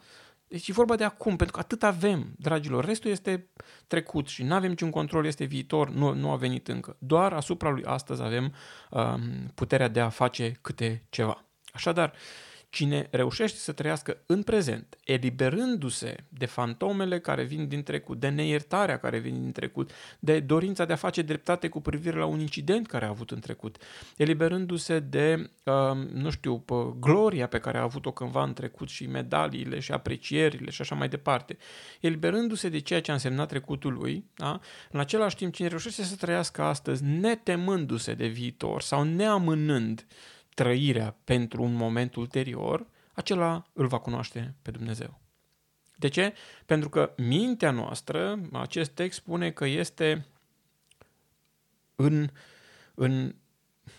Deci 0.48 0.68
e 0.68 0.74
vorba 0.74 0.96
de 0.96 1.04
acum, 1.04 1.36
pentru 1.36 1.56
că 1.56 1.60
atât 1.60 1.84
avem, 1.84 2.34
dragilor. 2.38 2.86
Restul 2.86 3.12
este 3.12 3.48
trecut 3.88 4.28
și 4.28 4.44
nu 4.44 4.54
avem 4.54 4.70
niciun 4.70 4.90
control, 4.90 5.26
este 5.26 5.44
viitor, 5.44 5.90
nu, 5.90 6.14
nu 6.14 6.32
a 6.32 6.36
venit 6.36 6.68
încă. 6.68 6.96
Doar 7.00 7.34
asupra 7.34 7.70
lui 7.70 7.84
astăzi 7.84 8.22
avem 8.22 8.54
um, 8.90 9.52
puterea 9.56 9.88
de 9.88 10.00
a 10.00 10.10
face 10.10 10.52
câte 10.62 11.06
ceva. 11.10 11.46
Așadar, 11.74 12.10
uh, 12.10 12.47
Cine 12.78 13.08
reușește 13.12 13.58
să 13.58 13.72
trăiască 13.72 14.18
în 14.26 14.44
prezent, 14.44 14.98
eliberându-se 15.04 16.16
de 16.30 16.46
fantomele 16.46 17.20
care 17.20 17.44
vin 17.44 17.68
din 17.68 17.84
trecut, 17.84 18.20
de 18.20 18.30
neiertarea 18.30 19.00
care 19.00 19.20
vine 19.20 19.38
din 19.38 19.52
trecut, 19.52 19.92
de 20.20 20.40
dorința 20.40 20.86
de 20.86 20.94
a 20.94 20.96
face 20.96 21.22
dreptate 21.22 21.68
cu 21.68 21.82
privire 21.82 22.18
la 22.18 22.26
un 22.26 22.40
incident 22.40 22.88
care 22.88 23.06
a 23.06 23.10
avut 23.10 23.32
în 23.32 23.40
trecut, 23.40 23.78
eliberându-se 24.18 25.00
de, 25.00 25.50
uh, 25.64 25.74
nu 26.14 26.30
știu, 26.30 26.66
gloria 27.00 27.48
pe 27.48 27.60
care 27.60 27.78
a 27.78 27.82
avut-o 27.82 28.12
cândva 28.12 28.44
în 28.44 28.54
trecut 28.54 28.90
și 28.90 29.08
medaliile 29.08 29.80
și 29.80 29.92
aprecierile 29.92 30.72
și 30.72 30.82
așa 30.82 30.96
mai 30.96 31.10
departe, 31.10 31.58
eliberându-se 32.00 32.70
de 32.70 32.80
ceea 32.80 33.02
ce 33.02 33.12
a 33.12 33.14
însemnat 33.14 33.48
trecutul 33.48 33.94
lui, 33.94 34.26
da? 34.36 34.60
în 34.92 35.00
același 35.00 35.36
timp 35.36 35.54
cine 35.54 35.68
reușește 35.68 36.04
să 36.04 36.16
trăiască 36.16 36.62
astăzi 36.62 37.04
netemându-se 37.04 38.14
de 38.14 38.28
viitor 38.28 38.82
sau 38.82 39.04
neamânând 39.04 40.06
trăirea 40.58 41.16
pentru 41.24 41.64
un 41.64 41.74
moment 41.74 42.16
ulterior, 42.16 42.88
acela 43.14 43.68
îl 43.74 43.88
va 43.88 44.00
cunoaște 44.00 44.56
pe 44.62 44.72
Dumnezeu. 44.72 45.20
De 45.96 46.08
ce? 46.08 46.34
Pentru 46.66 46.90
că 46.90 47.14
mintea 47.18 47.72
noastră, 47.72 48.40
acest 48.52 48.92
text 48.92 49.18
spune 49.20 49.52
că 49.52 49.66
este 49.66 50.26
în, 51.96 52.30
în, 52.94 53.36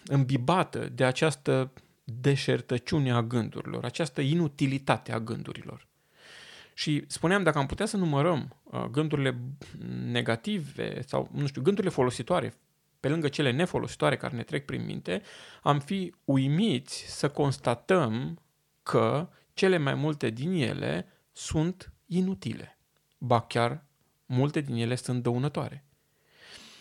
îmbibată 0.07 0.89
de 0.89 1.05
această 1.05 1.73
deșertăciune 2.05 3.13
a 3.13 3.23
gândurilor, 3.23 3.85
această 3.85 4.21
inutilitate 4.21 5.13
a 5.13 5.21
gândurilor. 5.21 5.87
Și 6.75 7.05
spuneam, 7.07 7.43
dacă 7.43 7.59
am 7.59 7.67
putea 7.67 7.87
să 7.87 7.97
numărăm 7.97 8.57
uh, 8.63 8.85
gândurile 8.85 9.39
negative 10.05 11.03
sau, 11.07 11.29
nu 11.33 11.47
știu, 11.47 11.63
gândurile 11.63 11.93
folositoare, 11.93 12.55
pe 13.01 13.09
lângă 13.09 13.29
cele 13.29 13.51
nefolositoare 13.51 14.17
care 14.17 14.37
ne 14.37 14.43
trec 14.43 14.65
prin 14.65 14.85
minte, 14.85 15.23
am 15.63 15.81
fi 15.81 16.15
uimiți 16.25 17.05
să 17.07 17.29
constatăm 17.29 18.43
că 18.83 19.29
cele 19.53 19.79
mai 19.79 19.95
multe 19.95 20.31
din 20.31 20.53
ele 20.53 21.07
sunt 21.33 21.93
inutile. 22.07 22.79
Ba 23.19 23.41
chiar 23.41 23.85
multe 24.27 24.61
din 24.61 24.75
ele 24.75 24.95
sunt 24.95 25.23
dăunătoare. 25.23 25.85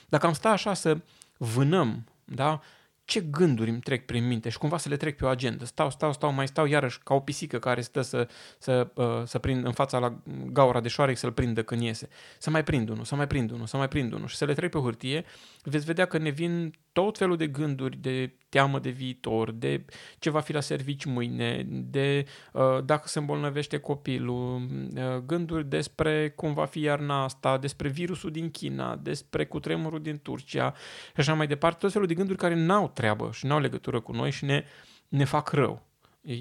Dacă 0.09 0.25
am 0.25 0.33
sta 0.33 0.50
așa 0.50 0.74
să 0.74 0.97
vânăm 1.38 2.05
da, 2.25 2.62
ce 3.07 3.21
gânduri 3.21 3.69
îmi 3.69 3.79
trec 3.79 4.05
prin 4.05 4.27
minte 4.27 4.50
și 4.50 4.57
cumva 4.57 4.77
să 4.77 4.89
le 4.89 4.97
trec 4.97 5.17
pe 5.17 5.25
o 5.25 5.27
agendă. 5.27 5.65
Stau, 5.65 5.89
stau, 5.89 6.13
stau, 6.13 6.31
mai 6.31 6.47
stau 6.47 6.65
iarăși 6.65 7.00
ca 7.03 7.13
o 7.13 7.19
pisică 7.19 7.59
care 7.59 7.81
stă 7.81 8.01
să, 8.01 8.27
să, 8.57 8.88
uh, 8.93 9.21
să 9.25 9.39
prind 9.39 9.65
în 9.65 9.71
fața 9.71 10.00
la 10.00 10.17
gaura 10.51 10.79
de 10.79 10.88
șoarec 10.88 11.17
să-l 11.17 11.31
prindă 11.31 11.63
când 11.63 11.81
iese. 11.81 12.09
Să 12.38 12.50
mai 12.50 12.63
prind 12.63 12.89
unul, 12.89 13.03
să 13.03 13.15
mai 13.15 13.27
prind 13.27 13.51
unul, 13.51 13.65
să 13.65 13.77
mai 13.77 13.88
prind 13.88 14.13
unul 14.13 14.27
și 14.27 14.36
să 14.36 14.45
le 14.45 14.53
trec 14.53 14.71
pe 14.71 14.79
hârtie, 14.79 15.25
veți 15.69 15.86
vedea 15.86 16.05
că 16.05 16.17
ne 16.17 16.29
vin 16.29 16.74
tot 16.91 17.17
felul 17.17 17.38
de 17.38 17.47
gânduri 17.47 17.97
de 17.97 18.33
teamă 18.50 18.79
de 18.79 18.89
viitor, 18.89 19.51
de 19.51 19.86
ce 20.19 20.29
va 20.29 20.39
fi 20.39 20.53
la 20.53 20.59
servici 20.59 21.05
mâine, 21.05 21.65
de 21.69 22.25
uh, 22.53 22.83
dacă 22.86 23.07
se 23.07 23.19
îmbolnăvește 23.19 23.77
copilul, 23.77 24.55
uh, 24.55 25.17
gânduri 25.25 25.69
despre 25.69 26.29
cum 26.29 26.53
va 26.53 26.65
fi 26.65 26.79
iarna 26.79 27.24
asta, 27.24 27.57
despre 27.57 27.88
virusul 27.88 28.31
din 28.31 28.51
China, 28.51 28.95
despre 28.95 29.45
cutremurul 29.45 30.01
din 30.01 30.19
Turcia 30.21 30.74
și 31.07 31.19
așa 31.19 31.33
mai 31.33 31.47
departe, 31.47 31.77
tot 31.79 31.91
felul 31.91 32.07
de 32.07 32.13
gânduri 32.13 32.38
care 32.38 32.55
n-au 32.55 32.89
treabă 32.93 33.29
și 33.33 33.45
n-au 33.45 33.59
legătură 33.59 34.00
cu 34.00 34.12
noi 34.12 34.31
și 34.31 34.45
ne, 34.45 34.63
ne 35.07 35.24
fac 35.24 35.51
rău. 35.51 35.86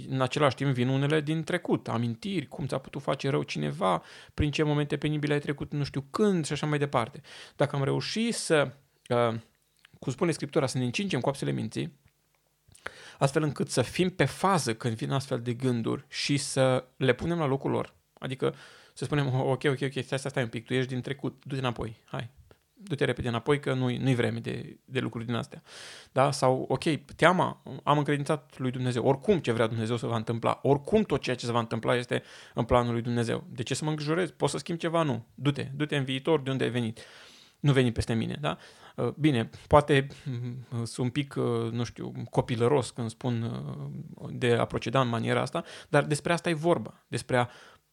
În 0.09 0.21
același 0.21 0.56
timp 0.56 0.71
vin 0.71 0.88
unele 0.88 1.21
din 1.21 1.42
trecut, 1.42 1.88
amintiri, 1.88 2.47
cum 2.47 2.66
ți-a 2.66 2.78
putut 2.78 3.02
face 3.02 3.28
rău 3.28 3.42
cineva, 3.42 4.02
prin 4.35 4.50
ce 4.50 4.62
momente 4.62 4.97
penibile 4.97 5.33
ai 5.33 5.40
trecut, 5.40 5.73
nu 5.73 5.85
știu 5.85 6.04
când 6.11 6.47
și 6.47 6.52
așa 6.52 6.66
mai 6.66 6.78
departe. 6.78 7.21
Dacă 7.56 7.76
am 7.76 7.85
reușit 7.85 8.35
să 8.35 8.66
uh, 8.66 8.73
cum 9.98 10.12
spune 10.12 10.30
Scriptura, 10.30 10.66
să 10.66 10.78
ne 10.78 10.84
încingem 10.84 11.20
coapsele 11.20 11.50
minții, 11.50 11.98
astfel 13.18 13.42
încât 13.42 13.68
să 13.70 13.82
fim 13.82 14.10
pe 14.10 14.25
fază 14.25 14.75
când 14.75 14.96
vin 14.96 15.10
astfel 15.10 15.40
de 15.40 15.52
gânduri 15.52 16.04
și 16.08 16.36
să 16.36 16.84
le 16.96 17.12
punem 17.12 17.38
la 17.38 17.46
locul 17.46 17.70
lor. 17.70 17.94
Adică 18.18 18.54
să 18.94 19.04
spunem, 19.04 19.34
ok, 19.34 19.64
ok, 19.64 19.78
ok, 19.82 19.92
stai, 19.92 20.02
stai, 20.02 20.18
stai 20.18 20.42
un 20.42 20.48
pic, 20.48 20.64
tu 20.64 20.75
ești 20.75 20.92
din 20.92 21.00
trecut, 21.00 21.42
du-te 21.44 21.60
înapoi, 21.60 21.96
hai, 22.04 22.30
du-te 22.75 23.04
repede 23.04 23.28
înapoi 23.28 23.60
că 23.60 23.72
nu-i, 23.72 23.96
nu-i 23.96 24.14
vreme 24.14 24.38
de, 24.38 24.78
de 24.84 25.00
lucruri 25.00 25.25
din 25.25 25.34
astea. 25.34 25.62
Da? 26.12 26.30
Sau, 26.30 26.64
ok, 26.68 26.84
teama, 27.16 27.62
am 27.82 27.98
încredințat 27.98 28.58
lui 28.58 28.70
Dumnezeu. 28.70 29.04
Oricum 29.04 29.38
ce 29.38 29.52
vrea 29.52 29.66
Dumnezeu 29.66 29.96
să 29.96 30.06
va 30.06 30.16
întâmpla, 30.16 30.58
oricum 30.62 31.02
tot 31.02 31.20
ceea 31.20 31.36
ce 31.36 31.46
se 31.46 31.52
va 31.52 31.58
întâmpla 31.58 31.96
este 31.96 32.22
în 32.54 32.64
planul 32.64 32.92
lui 32.92 33.02
Dumnezeu. 33.02 33.44
De 33.50 33.62
ce 33.62 33.75
să 33.75 33.84
mă 33.84 33.90
îngrijorez? 33.90 34.30
Poți 34.30 34.52
să 34.52 34.58
schimbi 34.58 34.80
ceva? 34.80 35.02
Nu. 35.02 35.26
Du-te, 35.34 35.70
du-te 35.75 35.96
în 35.96 36.04
viitor 36.04 36.40
de 36.40 36.50
unde 36.50 36.64
ai 36.64 36.70
venit. 36.70 37.00
Nu 37.60 37.72
veni 37.72 37.92
peste 37.92 38.14
mine, 38.14 38.36
da? 38.40 38.58
Uh, 38.97 39.09
bine, 39.09 39.50
poate 39.69 40.07
mm, 40.25 40.85
sunt 40.85 41.07
un 41.07 41.11
pic, 41.11 41.35
uh, 41.37 41.71
nu 41.73 41.85
știu, 41.85 42.12
copilăros 42.31 42.91
când 42.91 43.11
spun 43.11 43.43
uh, 43.43 44.29
de 44.33 44.53
a 44.53 44.65
proceda 44.65 45.00
în 45.00 45.09
maniera 45.09 45.41
asta, 45.41 45.65
dar 45.88 46.05
despre 46.05 46.33
asta 46.33 46.49
e 46.49 46.55
vorba, 46.55 47.05
despre 47.09 47.37
a 47.37 47.49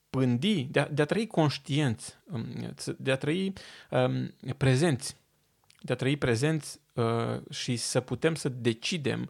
pândi, 0.09 0.63
de 0.63 0.79
a, 0.79 0.87
de 0.87 1.01
a 1.01 1.05
trăi 1.05 1.27
conștienți, 1.27 2.17
um, 2.31 2.73
de 2.97 3.11
a 3.11 3.17
trăi 3.17 3.53
um, 3.89 4.33
prezenți, 4.57 5.17
de 5.81 5.93
a 5.93 5.95
trăi 5.95 6.17
prezenți 6.17 6.79
uh, 6.93 7.41
și 7.49 7.75
să 7.75 7.99
putem 7.99 8.35
să 8.35 8.49
decidem 8.49 9.29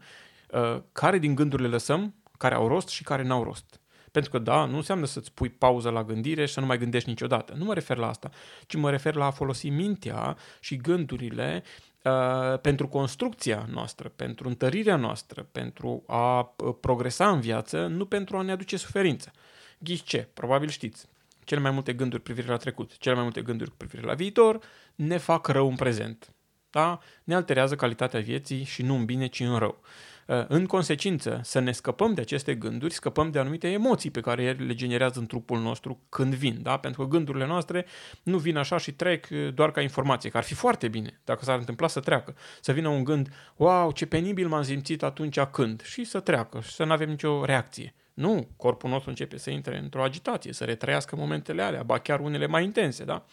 uh, 0.52 0.82
care 0.92 1.18
din 1.18 1.36
gânduri 1.36 1.62
le 1.62 1.68
lăsăm, 1.68 2.16
care 2.38 2.56
au 2.56 2.68
rost 2.68 2.88
și 2.88 3.04
care 3.04 3.24
n-au 3.24 3.44
rost. 3.44 3.82
Pentru 4.14 4.32
că, 4.32 4.38
da, 4.38 4.66
nu 4.66 4.76
înseamnă 4.76 5.06
să-ți 5.06 5.32
pui 5.32 5.50
pauză 5.50 5.90
la 5.90 6.04
gândire 6.04 6.46
și 6.46 6.54
să 6.54 6.60
nu 6.60 6.66
mai 6.66 6.78
gândești 6.78 7.10
niciodată. 7.10 7.54
Nu 7.58 7.66
mă 7.66 7.74
refer 7.74 7.98
la 7.98 8.08
asta, 8.08 8.30
ci 8.68 8.76
mă 8.76 8.90
refer 8.90 9.16
la 9.16 9.26
a 9.26 9.32
folosi 9.32 9.70
mintea 9.70 10.38
și 10.60 10.78
gândurile 10.78 11.64
uh, 12.04 12.60
pentru 12.60 12.88
construcția 12.88 13.68
noastră, 13.72 14.12
pentru 14.16 14.48
întărirea 14.48 14.96
noastră, 14.96 15.48
pentru 15.52 16.04
a 16.08 16.40
uh, 16.40 16.76
progresa 16.80 17.30
în 17.30 17.40
viață, 17.40 17.88
nu 17.88 18.06
pentru 18.06 18.38
a 18.38 18.42
ne 18.42 18.52
aduce 18.52 18.78
suferință. 18.78 19.32
Ghiți 19.78 20.04
ce? 20.04 20.28
Probabil 20.34 20.70
știți. 20.70 21.06
Cele 21.44 21.62
mai 21.62 21.72
multe 21.72 21.94
gânduri 21.94 22.22
privire 22.22 22.48
la 22.48 22.58
trecut, 22.58 22.98
cele 22.98 23.16
mai 23.16 23.24
multe 23.24 23.42
gânduri 23.42 23.70
cu 23.70 23.76
privire 23.78 24.02
la 24.02 24.14
viitor 24.14 24.60
ne 24.96 25.18
fac 25.18 25.48
rău 25.48 25.70
în 25.70 25.76
prezent. 25.76 26.34
Da? 26.70 27.00
Ne 27.24 27.36
alterează 27.36 27.76
calitatea 27.76 28.20
vieții 28.20 28.64
și 28.64 28.82
nu 28.82 28.96
în 28.96 29.06
bine, 29.06 29.28
ci 29.28 29.40
în 29.40 29.58
rău. 29.58 29.80
Uh, 29.82 30.13
în 30.48 30.66
consecință, 30.66 31.40
să 31.44 31.60
ne 31.60 31.72
scăpăm 31.72 32.14
de 32.14 32.22
aceste 32.22 32.56
gânduri, 32.56 32.94
scăpăm 32.94 33.32
de 33.32 33.40
anumite 33.40 33.72
emoții 33.72 34.12
pe 34.12 34.20
care 34.20 34.44
ele 34.44 34.64
le 34.66 34.74
generează 34.74 35.20
în 35.20 35.26
trupul 35.26 35.60
nostru 35.60 36.00
când 36.10 36.34
vin, 36.34 36.62
da? 36.62 36.78
Pentru 36.78 37.02
că 37.02 37.08
gândurile 37.08 37.46
noastre 37.46 37.86
nu 38.24 38.38
vin 38.38 38.58
așa 38.58 38.78
și 38.78 38.92
trec 38.92 39.28
uh, 39.32 39.54
doar 39.54 39.72
ca 39.72 39.82
informație, 39.82 40.30
că 40.30 40.38
ar 40.38 40.44
fi 40.44 40.54
foarte 40.54 40.88
bine 40.88 41.22
dacă 41.24 41.44
s-ar 41.44 41.58
întâmpla 41.58 41.88
să 41.88 42.00
treacă. 42.00 42.36
Să 42.62 42.72
vină 42.72 42.88
un 42.88 43.04
gând, 43.04 43.30
wow, 43.56 43.92
ce 43.92 44.06
penibil 44.06 44.48
m-am 44.48 44.64
simțit 44.64 45.04
atunci 45.04 45.40
când, 45.40 45.82
și 45.82 46.04
să 46.04 46.20
treacă 46.20 46.62
și 46.62 46.72
să 46.72 46.84
nu 46.84 46.92
avem 46.92 47.10
nicio 47.10 47.46
reacție. 47.46 47.94
Nu, 48.14 48.48
corpul 48.58 48.90
nostru 48.90 49.10
începe 49.10 49.38
să 49.38 49.50
intre 49.50 49.78
într-o 49.78 50.04
agitație, 50.04 50.54
să 50.54 50.64
retrăiască 50.64 51.16
momentele 51.16 51.62
alea, 51.62 51.84
ba 51.84 52.00
chiar 52.00 52.20
unele 52.20 52.48
mai 52.48 52.64
intense, 52.64 53.04
da? 53.04 53.26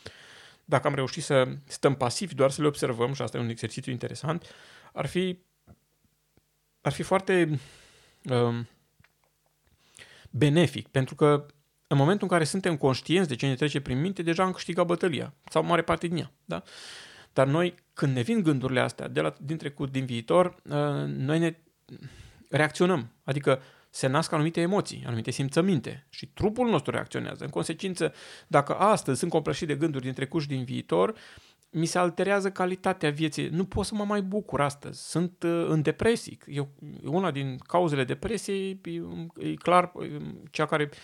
Dacă 0.65 0.87
am 0.87 0.95
reușit 0.95 1.23
să 1.23 1.49
stăm 1.65 1.95
pasivi, 1.95 2.35
doar 2.35 2.51
să 2.51 2.61
le 2.61 2.67
observăm, 2.67 3.13
și 3.13 3.23
asta 3.23 3.39
e 3.39 3.41
un 3.41 3.49
exercițiu 3.49 3.93
interesant, 3.93 4.55
ar 4.93 5.07
fi, 5.07 5.39
ar 6.81 6.93
fi 6.93 7.03
foarte 7.03 7.61
um, 8.23 8.69
benefic, 10.31 10.89
pentru 10.89 11.15
că 11.15 11.47
în 11.87 11.97
momentul 11.97 12.23
în 12.23 12.33
care 12.33 12.45
suntem 12.45 12.77
conștienți 12.77 13.29
de 13.29 13.37
ce 13.37 13.47
ne 13.47 13.55
trece 13.55 13.81
prin 13.81 14.01
minte, 14.01 14.23
deja 14.23 14.43
am 14.43 14.53
câștigat 14.53 14.87
bătălia, 14.87 15.35
sau 15.51 15.65
mare 15.65 15.83
parte 15.83 16.07
din 16.07 16.17
ea, 16.17 16.33
da? 16.45 16.63
Dar 17.33 17.47
noi, 17.47 17.75
când 17.93 18.15
ne 18.15 18.21
vin 18.21 18.43
gândurile 18.43 18.81
astea 18.81 19.09
de 19.09 19.21
la, 19.21 19.35
din 19.41 19.57
trecut, 19.57 19.93
din 19.93 20.05
viitor, 20.05 20.47
uh, 20.47 21.05
noi 21.07 21.39
ne 21.39 21.57
reacționăm. 22.49 23.13
Adică 23.25 23.63
se 23.91 24.07
nasc 24.07 24.33
anumite 24.33 24.61
emoții, 24.61 25.03
anumite 25.07 25.31
simțăminte 25.31 26.07
și 26.09 26.27
trupul 26.27 26.69
nostru 26.69 26.91
reacționează. 26.91 27.45
În 27.45 27.51
consecință, 27.51 28.15
dacă 28.47 28.75
astăzi 28.75 29.19
sunt 29.19 29.31
copleșit 29.31 29.67
de 29.67 29.75
gânduri 29.75 30.05
din 30.05 30.13
trecut 30.13 30.43
și 30.43 30.49
din 30.49 30.65
viitor, 30.65 31.15
mi 31.71 31.87
se 31.87 31.99
alterează 31.99 32.51
calitatea 32.51 33.11
vieții. 33.11 33.49
Nu 33.49 33.65
pot 33.65 33.87
să 33.87 33.95
mă 33.95 34.05
mai 34.05 34.23
bucur 34.23 34.61
astăzi. 34.61 35.11
Sunt 35.11 35.43
uh, 35.43 35.67
în 35.69 35.83
depresii. 35.83 36.39
Eu, 36.47 36.69
una 37.05 37.31
din 37.31 37.59
cauzele 37.67 38.05
depresiei 38.05 38.81
e, 38.85 39.47
e 39.49 39.55
clar 39.55 39.93
cea 40.51 40.67
care 40.67 40.85
Um, 40.85 40.97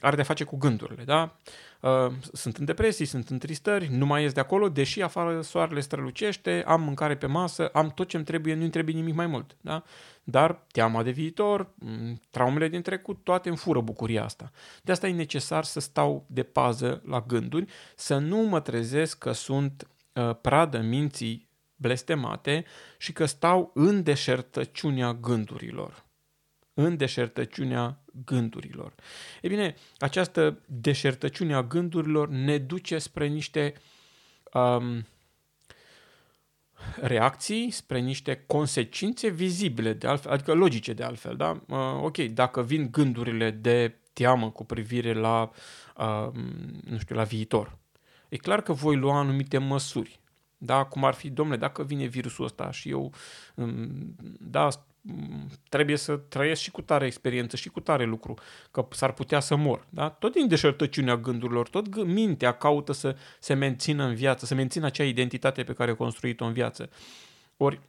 are 0.00 0.16
de 0.16 0.22
face 0.22 0.44
cu 0.44 0.56
gândurile, 0.56 1.04
da? 1.04 1.36
Uh, 1.80 2.12
sunt 2.32 2.56
în 2.56 2.64
depresii, 2.64 3.04
sunt 3.04 3.28
în 3.28 3.38
tristări, 3.38 3.88
nu 3.90 4.06
mai 4.06 4.22
ies 4.22 4.32
de 4.32 4.40
acolo, 4.40 4.68
deși 4.68 5.02
afară 5.02 5.40
soarele 5.40 5.80
strălucește, 5.80 6.64
am 6.66 6.82
mâncare 6.82 7.16
pe 7.16 7.26
masă, 7.26 7.66
am 7.66 7.90
tot 7.90 8.08
ce-mi 8.08 8.24
trebuie, 8.24 8.54
nu-mi 8.54 8.70
trebuie 8.70 8.94
nimic 8.94 9.14
mai 9.14 9.26
mult, 9.26 9.56
da? 9.60 9.82
Dar 10.24 10.66
teama 10.72 11.02
de 11.02 11.10
viitor, 11.10 11.70
mm, 11.74 12.20
traumele 12.30 12.68
din 12.68 12.82
trecut, 12.82 13.24
toate 13.24 13.48
îmi 13.48 13.58
fură 13.58 13.80
bucuria 13.80 14.24
asta. 14.24 14.50
De 14.82 14.92
asta 14.92 15.08
e 15.08 15.12
necesar 15.12 15.64
să 15.64 15.80
stau 15.80 16.26
de 16.28 16.42
pază 16.42 17.02
la 17.04 17.20
gânduri, 17.20 17.66
să 17.96 18.18
nu 18.18 18.36
mă 18.36 18.60
trezesc 18.60 19.18
că 19.18 19.32
sunt 19.32 19.88
uh, 20.12 20.36
pradă 20.40 20.78
minții 20.78 21.48
blestemate 21.76 22.64
și 22.98 23.12
că 23.12 23.24
stau 23.24 23.70
în 23.74 24.02
deșertăciunea 24.02 25.12
gândurilor 25.12 26.05
în 26.78 26.96
deșertăciunea 26.96 27.98
gândurilor. 28.24 28.94
E 29.42 29.48
bine, 29.48 29.74
această 29.98 30.58
deșertăciune 30.66 31.54
a 31.54 31.62
gândurilor 31.62 32.28
ne 32.28 32.58
duce 32.58 32.98
spre 32.98 33.26
niște 33.26 33.74
um, 34.52 35.06
reacții, 37.00 37.70
spre 37.70 37.98
niște 37.98 38.44
consecințe 38.46 39.28
vizibile, 39.28 39.92
de 39.92 40.06
altfel, 40.06 40.32
adică 40.32 40.52
logice 40.52 40.92
de 40.92 41.02
altfel. 41.02 41.36
Da? 41.36 41.62
Uh, 41.68 42.02
ok, 42.02 42.18
dacă 42.18 42.62
vin 42.62 42.88
gândurile 42.90 43.50
de 43.50 43.94
teamă 44.12 44.50
cu 44.50 44.64
privire 44.64 45.12
la, 45.12 45.50
uh, 45.96 46.28
nu 46.84 46.98
știu, 46.98 47.16
la 47.16 47.22
viitor, 47.22 47.78
e 48.28 48.36
clar 48.36 48.62
că 48.62 48.72
voi 48.72 48.96
lua 48.96 49.18
anumite 49.18 49.58
măsuri. 49.58 50.20
Da, 50.58 50.84
cum 50.84 51.04
ar 51.04 51.14
fi, 51.14 51.30
domnule, 51.30 51.58
dacă 51.58 51.84
vine 51.84 52.04
virusul 52.06 52.44
ăsta 52.44 52.70
și 52.70 52.88
eu, 52.88 53.12
um, 53.54 54.16
da, 54.40 54.68
trebuie 55.68 55.96
să 55.96 56.16
trăiesc 56.16 56.60
și 56.60 56.70
cu 56.70 56.82
tare 56.82 57.06
experiență 57.06 57.56
și 57.56 57.68
cu 57.68 57.80
tare 57.80 58.04
lucru, 58.04 58.34
că 58.70 58.86
s-ar 58.90 59.12
putea 59.12 59.40
să 59.40 59.56
mor. 59.56 59.86
Da? 59.88 60.08
Tot 60.08 60.32
din 60.32 60.48
deșertăciunea 60.48 61.16
gândurilor, 61.16 61.68
tot 61.68 62.04
mintea 62.04 62.52
caută 62.52 62.92
să 62.92 63.16
se 63.38 63.54
mențină 63.54 64.04
în 64.04 64.14
viață, 64.14 64.46
să 64.46 64.54
mențină 64.54 64.86
acea 64.86 65.04
identitate 65.04 65.64
pe 65.64 65.72
care 65.72 65.90
a 65.90 65.94
construit-o 65.94 66.44
în 66.44 66.52
viață. 66.52 66.90
Ori, 67.56 67.80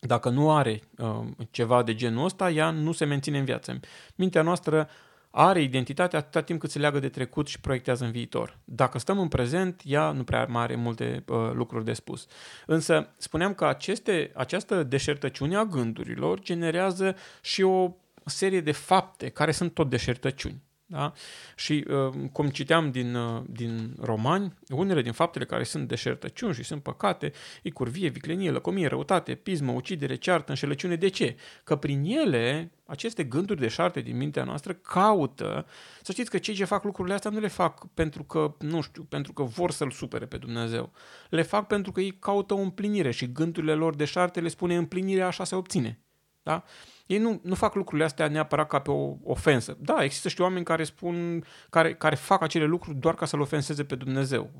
dacă 0.00 0.28
nu 0.28 0.50
are 0.50 0.80
uh, 0.98 1.20
ceva 1.50 1.82
de 1.82 1.94
genul 1.94 2.24
ăsta, 2.24 2.50
ea 2.50 2.70
nu 2.70 2.92
se 2.92 3.04
menține 3.04 3.38
în 3.38 3.44
viață. 3.44 3.80
Mintea 4.14 4.42
noastră 4.42 4.88
are 5.34 5.60
identitate 5.60 6.16
atâta 6.16 6.42
timp 6.42 6.60
cât 6.60 6.70
se 6.70 6.78
leagă 6.78 6.98
de 6.98 7.08
trecut 7.08 7.46
și 7.46 7.60
proiectează 7.60 8.04
în 8.04 8.10
viitor. 8.10 8.58
Dacă 8.64 8.98
stăm 8.98 9.18
în 9.18 9.28
prezent, 9.28 9.80
ea 9.84 10.10
nu 10.10 10.24
prea 10.24 10.46
mai 10.48 10.62
are 10.62 10.74
multe 10.74 11.24
uh, 11.28 11.50
lucruri 11.52 11.84
de 11.84 11.92
spus. 11.92 12.26
Însă, 12.66 13.08
spuneam 13.16 13.54
că 13.54 13.64
aceste, 13.64 14.30
această 14.34 14.82
deșertăciune 14.82 15.56
a 15.56 15.64
gândurilor 15.64 16.40
generează 16.40 17.16
și 17.40 17.62
o 17.62 17.90
serie 18.24 18.60
de 18.60 18.72
fapte 18.72 19.28
care 19.28 19.52
sunt 19.52 19.74
tot 19.74 19.90
deșertăciuni. 19.90 20.62
Da? 20.92 21.12
Și 21.56 21.84
uh, 21.88 22.28
cum 22.32 22.48
citeam 22.48 22.90
din, 22.90 23.14
uh, 23.14 23.42
din 23.46 23.94
romani, 24.00 24.52
unele 24.68 25.02
din 25.02 25.12
faptele 25.12 25.44
care 25.44 25.64
sunt 25.64 25.88
deșertăciuni 25.88 26.54
și 26.54 26.62
sunt 26.62 26.82
păcate, 26.82 27.32
e 27.62 27.70
curvie, 27.70 28.08
viclenie, 28.08 28.50
lăcomie, 28.50 28.86
răutate, 28.86 29.34
pismă, 29.34 29.72
ucidere, 29.72 30.14
ceartă, 30.14 30.50
înșelăciune. 30.50 30.96
De 30.96 31.08
ce? 31.08 31.36
Că 31.64 31.76
prin 31.76 32.04
ele, 32.04 32.72
aceste 32.86 33.24
gânduri 33.24 33.60
deșarte 33.60 34.00
din 34.00 34.16
mintea 34.16 34.44
noastră 34.44 34.72
caută, 34.72 35.66
să 36.02 36.12
știți 36.12 36.30
că 36.30 36.38
cei 36.38 36.54
ce 36.54 36.64
fac 36.64 36.84
lucrurile 36.84 37.14
astea 37.14 37.30
nu 37.30 37.40
le 37.40 37.48
fac 37.48 37.86
pentru 37.94 38.22
că, 38.22 38.54
nu 38.58 38.80
știu, 38.80 39.02
pentru 39.02 39.32
că 39.32 39.42
vor 39.42 39.70
să-L 39.70 39.90
supere 39.90 40.26
pe 40.26 40.36
Dumnezeu. 40.36 40.92
Le 41.28 41.42
fac 41.42 41.66
pentru 41.66 41.92
că 41.92 42.00
ei 42.00 42.16
caută 42.18 42.54
o 42.54 42.58
împlinire 42.58 43.10
și 43.10 43.32
gândurile 43.32 43.74
lor 43.74 43.94
deșarte 43.94 44.40
le 44.40 44.48
spune 44.48 44.76
împlinirea 44.76 45.26
așa 45.26 45.44
se 45.44 45.54
obține. 45.54 46.00
Da? 46.42 46.64
Ei 47.12 47.18
nu, 47.18 47.40
nu 47.42 47.54
fac 47.54 47.74
lucrurile 47.74 48.04
astea 48.04 48.28
neapărat 48.28 48.68
ca 48.68 48.78
pe 48.78 48.90
o 48.90 49.16
ofensă. 49.24 49.76
Da, 49.80 50.04
există 50.04 50.28
și 50.28 50.40
oameni 50.40 50.64
care 50.64 50.84
spun, 50.84 51.44
care, 51.70 51.94
care 51.94 52.14
fac 52.14 52.42
acele 52.42 52.64
lucruri 52.64 52.96
doar 52.96 53.14
ca 53.14 53.26
să-L 53.26 53.40
ofenseze 53.40 53.84
pe 53.84 53.94
Dumnezeu. 53.94 54.50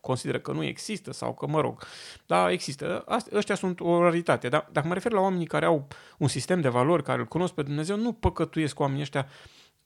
Consideră 0.00 0.38
că 0.38 0.52
nu 0.52 0.64
există 0.64 1.12
sau 1.12 1.34
că, 1.34 1.46
mă 1.46 1.60
rog, 1.60 1.82
da, 2.26 2.50
există. 2.50 3.04
Astea, 3.06 3.38
ăștia 3.38 3.54
sunt 3.54 3.80
o 3.80 4.02
raritate. 4.02 4.48
Da? 4.48 4.68
Dacă 4.72 4.86
mă 4.86 4.94
refer 4.94 5.12
la 5.12 5.20
oamenii 5.20 5.46
care 5.46 5.64
au 5.64 5.88
un 6.18 6.28
sistem 6.28 6.60
de 6.60 6.68
valori, 6.68 7.02
care 7.02 7.18
îl 7.18 7.26
cunosc 7.26 7.52
pe 7.52 7.62
Dumnezeu, 7.62 7.96
nu 7.96 8.12
păcătuiesc 8.12 8.74
cu 8.74 8.82
oamenii 8.82 9.02
ăștia 9.02 9.26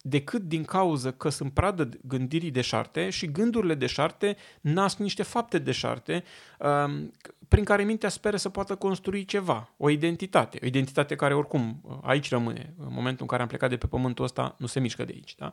decât 0.02 0.42
din 0.42 0.64
cauză 0.64 1.12
că 1.12 1.28
sunt 1.28 1.52
pradă 1.52 1.88
gândirii 2.02 2.50
deșarte 2.50 3.10
și 3.10 3.30
gândurile 3.30 3.74
deșarte 3.74 4.36
nasc 4.60 4.98
niște 4.98 5.22
fapte 5.22 5.58
deșarte 5.58 6.24
um, 6.58 7.12
prin 7.48 7.64
care 7.64 7.84
mintea 7.84 8.08
speră 8.08 8.36
să 8.36 8.48
poată 8.48 8.74
construi 8.74 9.24
ceva, 9.24 9.70
o 9.76 9.90
identitate, 9.90 10.58
o 10.62 10.66
identitate 10.66 11.14
care 11.14 11.34
oricum 11.34 11.80
uh, 11.82 11.98
aici 12.02 12.30
rămâne. 12.30 12.74
În 12.78 12.88
momentul 12.90 13.20
în 13.20 13.26
care 13.26 13.42
am 13.42 13.48
plecat 13.48 13.70
de 13.70 13.76
pe 13.76 13.86
pământul 13.86 14.24
ăsta, 14.24 14.54
nu 14.58 14.66
se 14.66 14.80
mișcă 14.80 15.04
de 15.04 15.12
aici. 15.14 15.34
Da? 15.34 15.52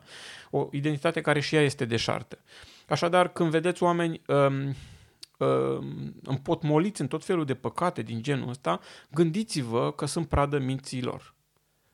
O 0.50 0.68
identitate 0.70 1.20
care 1.20 1.40
și 1.40 1.54
ea 1.54 1.62
este 1.62 1.84
deșartă. 1.84 2.38
Așadar, 2.88 3.28
când 3.28 3.50
vedeți 3.50 3.82
oameni 3.82 4.20
um, 4.26 4.74
uh, 5.38 5.86
împotmoliți 6.22 7.00
în 7.00 7.06
tot 7.06 7.24
felul 7.24 7.44
de 7.44 7.54
păcate 7.54 8.02
din 8.02 8.22
genul 8.22 8.48
ăsta, 8.48 8.80
gândiți-vă 9.10 9.92
că 9.92 10.06
sunt 10.06 10.28
pradă 10.28 10.58
minților. 10.58 11.34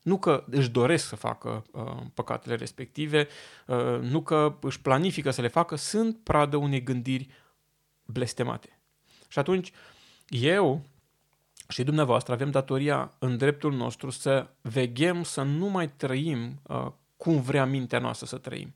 Nu 0.02 0.18
că 0.18 0.44
își 0.50 0.70
doresc 0.70 1.06
să 1.06 1.16
facă 1.16 1.64
uh, 1.72 1.96
păcatele 2.14 2.54
respective, 2.54 3.28
uh, 3.66 3.98
nu 4.00 4.22
că 4.22 4.56
își 4.60 4.80
planifică 4.80 5.30
să 5.30 5.40
le 5.40 5.48
facă, 5.48 5.76
sunt 5.76 6.18
pradă 6.22 6.56
unei 6.56 6.82
gândiri 6.82 7.28
blestemate. 8.04 8.78
Și 9.28 9.38
atunci, 9.38 9.72
eu 10.28 10.82
și 11.68 11.82
dumneavoastră 11.82 12.32
avem 12.32 12.50
datoria 12.50 13.12
în 13.18 13.36
dreptul 13.36 13.72
nostru 13.72 14.10
să 14.10 14.46
veghem 14.60 15.22
să 15.22 15.42
nu 15.42 15.66
mai 15.66 15.88
trăim 15.88 16.60
uh, 16.62 16.86
cum 17.16 17.40
vrea 17.40 17.64
mintea 17.64 17.98
noastră 17.98 18.26
să 18.26 18.36
trăim, 18.36 18.74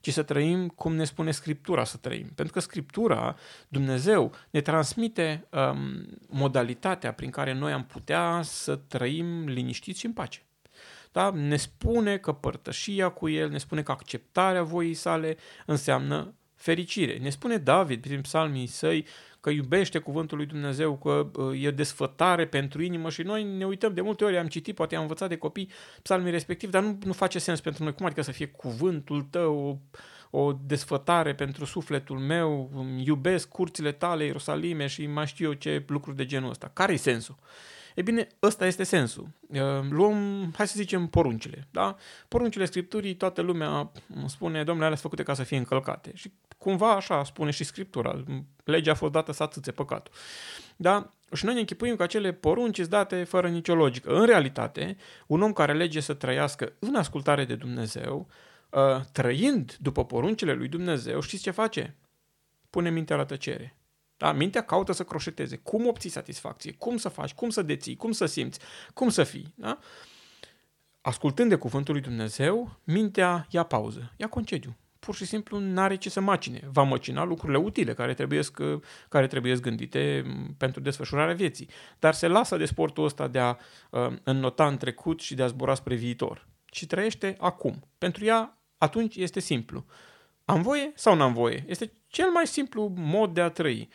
ci 0.00 0.12
să 0.12 0.22
trăim 0.22 0.68
cum 0.68 0.94
ne 0.94 1.04
spune 1.04 1.30
Scriptura 1.30 1.84
să 1.84 1.96
trăim. 1.96 2.26
Pentru 2.34 2.54
că 2.54 2.60
Scriptura, 2.60 3.36
Dumnezeu, 3.68 4.32
ne 4.50 4.60
transmite 4.60 5.46
um, 5.50 6.06
modalitatea 6.28 7.12
prin 7.12 7.30
care 7.30 7.52
noi 7.52 7.72
am 7.72 7.84
putea 7.84 8.40
să 8.42 8.76
trăim 8.76 9.48
liniștiți 9.48 9.98
și 9.98 10.06
în 10.06 10.12
pace. 10.12 10.42
Da? 11.14 11.30
Ne 11.30 11.56
spune 11.56 12.16
că 12.16 12.32
părtășia 12.32 13.08
cu 13.08 13.28
El, 13.28 13.50
ne 13.50 13.58
spune 13.58 13.82
că 13.82 13.92
acceptarea 13.92 14.62
voii 14.62 14.94
sale 14.94 15.36
înseamnă 15.66 16.34
fericire. 16.54 17.18
Ne 17.18 17.30
spune 17.30 17.56
David 17.56 18.00
prin 18.00 18.20
psalmii 18.20 18.66
săi 18.66 19.06
că 19.40 19.50
iubește 19.50 19.98
cuvântul 19.98 20.36
lui 20.36 20.46
Dumnezeu, 20.46 20.96
că 20.96 21.30
uh, 21.40 21.64
e 21.64 21.70
desfătare 21.70 22.46
pentru 22.46 22.82
inimă 22.82 23.10
și 23.10 23.22
noi 23.22 23.42
ne 23.42 23.66
uităm 23.66 23.94
de 23.94 24.00
multe 24.00 24.24
ori, 24.24 24.38
am 24.38 24.46
citit, 24.46 24.74
poate 24.74 24.96
am 24.96 25.02
învățat 25.02 25.28
de 25.28 25.36
copii 25.36 25.70
psalmii 26.02 26.30
respectiv, 26.30 26.70
dar 26.70 26.82
nu, 26.82 26.98
nu 27.04 27.12
face 27.12 27.38
sens 27.38 27.60
pentru 27.60 27.82
noi. 27.82 27.94
Cum 27.94 28.06
adică 28.06 28.22
să 28.22 28.32
fie 28.32 28.46
cuvântul 28.46 29.22
tău, 29.22 29.82
o, 30.30 30.38
o 30.38 30.52
desfătare 30.66 31.34
pentru 31.34 31.64
sufletul 31.64 32.18
meu, 32.18 32.70
iubesc 33.04 33.48
curțile 33.48 33.92
tale, 33.92 34.24
Ierusalime 34.24 34.86
și 34.86 35.06
mai 35.06 35.26
știu 35.26 35.46
eu 35.46 35.52
ce 35.52 35.84
lucruri 35.86 36.16
de 36.16 36.26
genul 36.26 36.50
ăsta. 36.50 36.70
Care-i 36.72 36.96
sensul? 36.96 37.36
E 37.94 38.02
bine, 38.02 38.28
ăsta 38.42 38.66
este 38.66 38.82
sensul. 38.82 39.28
Luăm, 39.90 40.50
hai 40.56 40.68
să 40.68 40.74
zicem, 40.76 41.06
poruncile. 41.06 41.68
Da? 41.70 41.96
Poruncile 42.28 42.64
Scripturii, 42.64 43.14
toată 43.14 43.40
lumea 43.40 43.90
spune, 44.26 44.64
domnule, 44.64 44.86
alea 44.86 44.98
sunt 44.98 45.10
făcute 45.10 45.22
ca 45.22 45.34
să 45.34 45.42
fie 45.42 45.56
încălcate. 45.56 46.10
Și 46.14 46.32
cumva 46.58 46.92
așa 46.92 47.24
spune 47.24 47.50
și 47.50 47.64
Scriptura. 47.64 48.24
Legea 48.64 48.90
a 48.90 48.94
fost 48.94 49.12
dată 49.12 49.32
să 49.32 49.42
atâțe 49.42 49.72
păcatul. 49.72 50.12
Da? 50.76 51.10
Și 51.32 51.44
noi 51.44 51.54
ne 51.54 51.60
închipuim 51.60 51.96
că 51.96 52.02
acele 52.02 52.32
porunci 52.32 52.76
sunt 52.76 52.88
date 52.88 53.24
fără 53.24 53.48
nicio 53.48 53.74
logică. 53.74 54.14
În 54.14 54.26
realitate, 54.26 54.96
un 55.26 55.42
om 55.42 55.52
care 55.52 55.72
alege 55.72 56.00
să 56.00 56.14
trăiască 56.14 56.72
în 56.78 56.94
ascultare 56.94 57.44
de 57.44 57.54
Dumnezeu, 57.54 58.28
trăind 59.12 59.76
după 59.80 60.04
poruncile 60.04 60.52
lui 60.52 60.68
Dumnezeu, 60.68 61.20
știți 61.20 61.42
ce 61.42 61.50
face? 61.50 61.96
Pune 62.70 62.90
mintea 62.90 63.16
la 63.16 63.24
tăcere. 63.24 63.76
Da? 64.24 64.32
Mintea 64.32 64.62
caută 64.62 64.92
să 64.92 65.04
croșeteze. 65.04 65.56
Cum 65.56 65.86
obții 65.86 66.10
satisfacție? 66.10 66.72
Cum 66.72 66.96
să 66.96 67.08
faci? 67.08 67.34
Cum 67.34 67.50
să 67.50 67.62
deții? 67.62 67.96
Cum 67.96 68.12
să 68.12 68.26
simți? 68.26 68.58
Cum 68.94 69.08
să 69.08 69.24
fii? 69.24 69.54
Da? 69.56 69.78
Ascultând 71.00 71.48
de 71.48 71.56
cuvântul 71.56 71.94
lui 71.94 72.02
Dumnezeu, 72.02 72.80
mintea 72.84 73.46
ia 73.50 73.62
pauză, 73.62 74.12
ia 74.16 74.28
concediu. 74.28 74.76
Pur 74.98 75.14
și 75.14 75.24
simplu 75.24 75.58
nu 75.58 75.80
are 75.80 75.96
ce 75.96 76.10
să 76.10 76.20
macine. 76.20 76.68
Va 76.72 76.82
măcina 76.82 77.24
lucrurile 77.24 77.58
utile 77.58 77.94
care 77.94 78.14
trebuie, 78.14 78.40
care 79.08 79.26
trebuie 79.26 79.56
gândite 79.56 80.24
pentru 80.56 80.80
desfășurarea 80.80 81.34
vieții. 81.34 81.68
Dar 81.98 82.14
se 82.14 82.26
lasă 82.26 82.56
de 82.56 82.64
sportul 82.64 83.04
ăsta 83.04 83.28
de 83.28 83.38
a 83.38 83.56
uh, 83.90 84.12
înnota 84.22 84.66
în 84.66 84.76
trecut 84.76 85.20
și 85.20 85.34
de 85.34 85.42
a 85.42 85.46
zbura 85.46 85.74
spre 85.74 85.94
viitor. 85.94 86.46
Și 86.72 86.86
trăiește 86.86 87.36
acum. 87.38 87.88
Pentru 87.98 88.24
ea, 88.24 88.58
atunci 88.78 89.16
este 89.16 89.40
simplu. 89.40 89.84
Am 90.44 90.62
voie 90.62 90.92
sau 90.94 91.14
n-am 91.14 91.32
voie? 91.32 91.64
Este 91.68 91.92
cel 92.06 92.30
mai 92.30 92.46
simplu 92.46 92.92
mod 92.96 93.34
de 93.34 93.40
a 93.40 93.48
trăi 93.48 93.88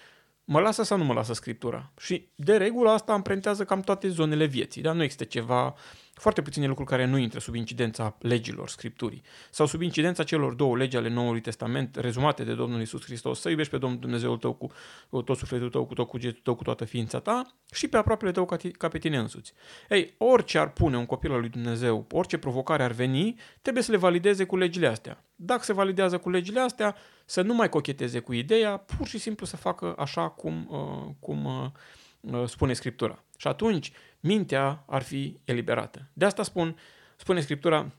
mă 0.52 0.60
lasă 0.60 0.84
sau 0.84 0.98
nu 0.98 1.04
mă 1.04 1.14
lasă 1.14 1.34
Scriptura? 1.34 1.92
Și 2.00 2.28
de 2.36 2.58
regulă 2.58 2.90
asta 2.90 3.14
amprentează 3.14 3.66
cam 3.66 3.82
toate 3.82 4.10
zonele 4.10 4.46
vieții, 4.46 4.82
dar 4.82 4.96
nu 4.96 5.04
există 5.04 5.24
ceva, 5.24 5.76
foarte 6.20 6.42
puține 6.42 6.68
lucruri 6.68 6.90
care 6.90 7.06
nu 7.06 7.18
intră 7.18 7.40
sub 7.40 7.56
incidența 7.56 8.16
legilor 8.20 8.70
Scripturii 8.70 9.22
sau 9.50 9.66
sub 9.66 9.82
incidența 9.82 10.24
celor 10.24 10.54
două 10.54 10.78
legi 10.78 10.98
ale 10.98 11.10
Noului 11.10 11.42
Testament 11.42 11.96
rezumate 11.96 12.44
de 12.44 12.54
Domnul 12.54 12.82
Isus 12.82 13.04
Hristos, 13.04 13.40
să 13.40 13.50
iubești 13.50 13.72
pe 13.72 13.78
Domnul 13.78 14.00
Dumnezeul 14.00 14.38
tău 14.38 14.54
cu, 14.54 14.72
cu 15.10 15.22
tot 15.22 15.38
sufletul 15.38 15.70
tău, 15.70 15.86
cu 15.86 15.94
tot 15.94 16.08
cugetul 16.08 16.42
tău, 16.44 16.56
cu 16.56 16.64
toată 16.64 16.86
ființa 16.86 17.20
ta 17.20 17.56
și 17.72 17.88
pe 17.88 17.98
aproapele 17.98 18.32
tău 18.32 18.46
ca, 18.46 18.58
ca 18.78 18.88
pe 18.88 18.98
tine 18.98 19.18
însuți. 19.18 19.54
Ei, 19.90 20.14
orice 20.18 20.58
ar 20.58 20.74
pune 20.74 20.98
un 20.98 21.06
copil 21.06 21.32
al 21.32 21.40
lui 21.40 21.50
Dumnezeu, 21.50 22.08
orice 22.12 22.38
provocare 22.38 22.84
ar 22.84 22.92
veni, 22.92 23.36
trebuie 23.62 23.84
să 23.84 23.92
le 23.92 23.98
valideze 23.98 24.46
cu 24.46 24.58
legile 24.58 24.88
astea. 24.88 25.24
Dacă 25.36 25.64
se 25.64 25.74
validează 25.74 26.18
cu 26.18 26.30
legile 26.30 26.60
astea, 26.60 26.96
să 27.26 27.42
nu 27.42 27.54
mai 27.54 27.70
cocheteze 27.70 28.20
cu 28.20 28.34
ideea, 28.34 28.78
pur 28.78 29.08
și 29.08 29.18
simplu 29.18 29.46
să 29.46 29.58
facă 29.58 29.96
așa 29.98 30.30
cum, 30.30 30.68
uh, 30.70 31.14
cum 31.20 31.46
uh, 31.46 32.42
uh, 32.42 32.48
spune 32.48 32.74
Scriptura. 32.74 33.24
Și 33.38 33.48
atunci 33.48 33.92
mintea 34.20 34.84
ar 34.88 35.02
fi 35.02 35.40
eliberată. 35.44 36.10
De 36.14 36.26
asta 36.26 36.44
spun, 36.44 36.78
spune 37.16 37.42
Scriptura 37.42 37.92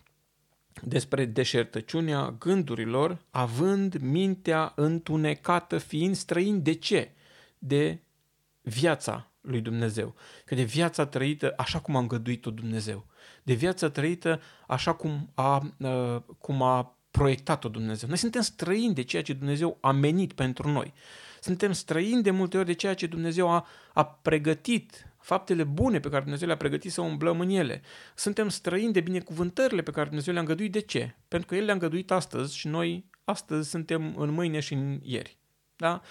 despre 0.82 1.24
deșertăciunea 1.24 2.30
gândurilor, 2.38 3.18
având 3.30 3.96
mintea 3.96 4.72
întunecată, 4.76 5.78
fiind 5.78 6.16
străin 6.16 6.62
de 6.62 6.72
ce? 6.72 7.10
De 7.58 7.98
viața 8.60 9.30
lui 9.40 9.60
Dumnezeu. 9.60 10.14
Că 10.44 10.54
de 10.54 10.62
viața 10.62 11.06
trăită 11.06 11.54
așa 11.56 11.78
cum 11.80 11.96
a 11.96 11.98
îngăduit-o 11.98 12.50
Dumnezeu. 12.50 13.06
De 13.42 13.54
viața 13.54 13.90
trăită 13.90 14.40
așa 14.66 14.92
cum 14.92 15.30
a, 15.34 15.72
cum 16.38 16.62
a 16.62 16.96
proiectat-o 17.10 17.68
Dumnezeu. 17.68 18.08
Noi 18.08 18.18
suntem 18.18 18.40
străini 18.40 18.94
de 18.94 19.02
ceea 19.02 19.22
ce 19.22 19.32
Dumnezeu 19.32 19.78
a 19.80 19.92
menit 19.92 20.32
pentru 20.32 20.70
noi. 20.70 20.92
Suntem 21.40 21.72
străini 21.72 22.22
de 22.22 22.30
multe 22.30 22.56
ori 22.56 22.66
de 22.66 22.72
ceea 22.72 22.94
ce 22.94 23.06
Dumnezeu 23.06 23.50
a, 23.50 23.66
a 23.92 24.04
pregătit, 24.04 25.09
faptele 25.30 25.64
bune 25.64 26.00
pe 26.00 26.08
care 26.08 26.22
Dumnezeu 26.22 26.46
le-a 26.46 26.56
pregătit 26.56 26.92
să 26.92 27.00
umblăm 27.00 27.40
în 27.40 27.48
ele. 27.48 27.82
Suntem 28.14 28.48
străini 28.48 28.92
de 28.92 29.00
binecuvântările 29.00 29.82
pe 29.82 29.90
care 29.90 30.06
Dumnezeu 30.06 30.32
le-a 30.32 30.42
îngăduit. 30.42 30.72
De 30.72 30.80
ce? 30.80 31.14
Pentru 31.28 31.48
că 31.48 31.56
El 31.56 31.64
le-a 31.64 31.72
îngăduit 31.72 32.10
astăzi 32.10 32.56
și 32.56 32.68
noi 32.68 33.04
astăzi 33.24 33.68
suntem 33.68 34.16
în 34.16 34.30
mâine 34.30 34.60
și 34.60 34.72
în 34.72 35.00
ieri. 35.02 35.38
Da? 35.76 36.02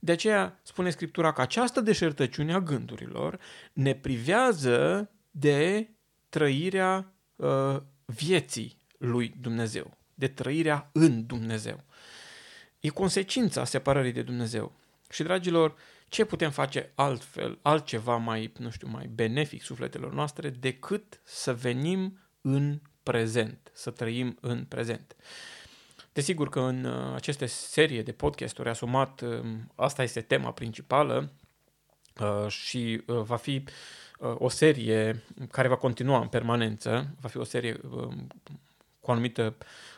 De 0.00 0.12
aceea 0.12 0.60
spune 0.62 0.90
Scriptura 0.90 1.32
că 1.32 1.40
această 1.40 1.80
deșertăciune 1.80 2.52
a 2.54 2.60
gândurilor 2.60 3.38
ne 3.72 3.94
privează 3.94 5.10
de 5.30 5.90
trăirea 6.28 7.12
uh, 7.36 7.76
vieții 8.04 8.76
lui 8.98 9.34
Dumnezeu 9.40 9.96
de 10.14 10.28
trăirea 10.28 10.90
în 10.92 11.26
Dumnezeu. 11.26 11.84
E 12.80 12.88
consecința 12.88 13.64
separării 13.64 14.12
de 14.12 14.22
Dumnezeu. 14.22 14.72
Și, 15.10 15.22
dragilor, 15.22 15.74
ce 16.08 16.24
putem 16.24 16.50
face 16.50 16.92
altfel, 16.94 17.58
altceva 17.62 18.16
mai, 18.16 18.52
nu 18.58 18.70
știu, 18.70 18.88
mai 18.88 19.06
benefic 19.06 19.62
sufletelor 19.62 20.12
noastre 20.12 20.50
decât 20.50 21.20
să 21.24 21.54
venim 21.54 22.18
în 22.40 22.80
prezent, 23.02 23.70
să 23.72 23.90
trăim 23.90 24.38
în 24.40 24.64
prezent. 24.64 25.16
Desigur 26.12 26.48
că 26.48 26.60
în 26.60 26.84
uh, 26.84 27.14
aceste 27.14 27.46
serie 27.46 28.02
de 28.02 28.12
podcasturi 28.12 28.68
asumat, 28.68 29.20
um, 29.20 29.72
asta 29.74 30.02
este 30.02 30.20
tema 30.20 30.52
principală 30.52 31.32
uh, 32.20 32.48
și 32.48 33.02
uh, 33.06 33.20
va 33.20 33.36
fi 33.36 33.64
o 34.20 34.48
serie 34.48 35.22
care 35.50 35.68
va 35.68 35.76
continua 35.76 36.20
în 36.20 36.28
permanență, 36.28 37.14
va 37.20 37.28
fi 37.28 37.36
o 37.36 37.44
serie 37.44 37.80
um, 37.90 38.26
cu 39.00 39.10
o 39.10 39.10
anumită 39.10 39.56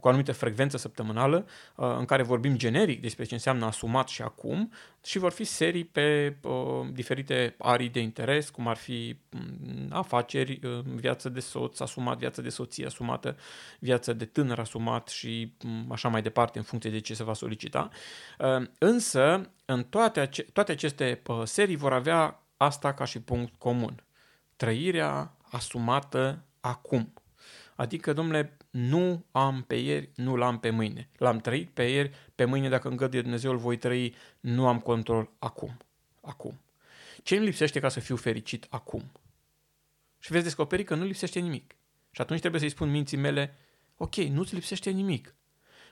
cu 0.00 0.06
o 0.06 0.08
anumită 0.08 0.32
frecvență 0.32 0.76
săptămânală, 0.76 1.46
uh, 1.76 1.94
în 1.98 2.04
care 2.04 2.22
vorbim 2.22 2.56
generic 2.56 3.00
despre 3.00 3.24
ce 3.24 3.34
înseamnă 3.34 3.66
asumat 3.66 4.08
și 4.08 4.22
acum 4.22 4.72
și 5.04 5.18
vor 5.18 5.32
fi 5.32 5.44
serii 5.44 5.84
pe 5.84 6.36
uh, 6.42 6.52
diferite 6.92 7.54
arii 7.58 7.88
de 7.88 8.00
interes, 8.00 8.50
cum 8.50 8.68
ar 8.68 8.76
fi 8.76 9.16
mm, 9.30 9.88
afaceri, 9.90 10.60
viață 10.84 11.28
de 11.28 11.40
soț 11.40 11.80
asumat, 11.80 12.18
viață 12.18 12.42
de 12.42 12.48
soție 12.48 12.86
asumată, 12.86 13.36
viață 13.78 14.12
de 14.12 14.24
tânăr 14.24 14.58
asumat 14.58 15.08
și 15.08 15.52
mm, 15.62 15.92
așa 15.92 16.08
mai 16.08 16.22
departe 16.22 16.58
în 16.58 16.64
funcție 16.64 16.90
de 16.90 16.98
ce 16.98 17.14
se 17.14 17.24
va 17.24 17.34
solicita. 17.34 17.90
Însă, 18.78 19.50
în 19.64 19.84
toate, 19.84 20.20
ace- 20.20 20.42
toate 20.42 20.72
aceste 20.72 21.22
serii 21.44 21.76
vor 21.76 21.92
avea 21.92 22.42
asta 22.56 22.94
ca 22.94 23.04
și 23.04 23.20
punct 23.20 23.54
comun. 23.58 24.04
Trăirea 24.56 25.36
asumată 25.50 26.44
acum. 26.60 27.12
Adică, 27.76 28.12
domnule, 28.12 28.56
nu 28.70 29.24
am 29.32 29.62
pe 29.62 29.74
ieri, 29.74 30.10
nu 30.14 30.36
l-am 30.36 30.60
pe 30.60 30.70
mâine. 30.70 31.08
L-am 31.16 31.38
trăit 31.38 31.70
pe 31.70 31.82
ieri, 31.82 32.10
pe 32.34 32.44
mâine, 32.44 32.68
dacă 32.68 32.88
îngăduie 32.88 33.22
Dumnezeu, 33.22 33.50
îl 33.50 33.56
voi 33.56 33.76
trăi, 33.76 34.14
nu 34.40 34.66
am 34.66 34.80
control 34.80 35.30
acum. 35.38 35.76
Acum. 36.20 36.60
Ce 37.22 37.36
îmi 37.36 37.44
lipsește 37.44 37.80
ca 37.80 37.88
să 37.88 38.00
fiu 38.00 38.16
fericit 38.16 38.66
acum? 38.70 39.12
Și 40.18 40.32
veți 40.32 40.44
descoperi 40.44 40.84
că 40.84 40.94
nu 40.94 41.04
lipsește 41.04 41.40
nimic. 41.40 41.74
Și 42.10 42.20
atunci 42.20 42.40
trebuie 42.40 42.60
să-i 42.60 42.70
spun 42.70 42.90
minții 42.90 43.16
mele, 43.16 43.56
ok, 43.96 44.14
nu-ți 44.14 44.54
lipsește 44.54 44.90
nimic. 44.90 45.34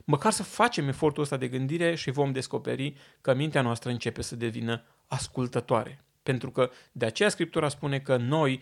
Măcar 0.05 0.31
să 0.31 0.43
facem 0.43 0.87
efortul 0.87 1.23
ăsta 1.23 1.37
de 1.37 1.47
gândire 1.47 1.95
și 1.95 2.11
vom 2.11 2.31
descoperi 2.31 2.95
că 3.21 3.33
mintea 3.33 3.61
noastră 3.61 3.89
începe 3.89 4.21
să 4.21 4.35
devină 4.35 4.83
ascultătoare. 5.07 6.03
Pentru 6.23 6.51
că 6.51 6.71
de 6.91 7.05
aceea 7.05 7.29
Scriptura 7.29 7.69
spune 7.69 7.99
că 7.99 8.17
noi 8.17 8.61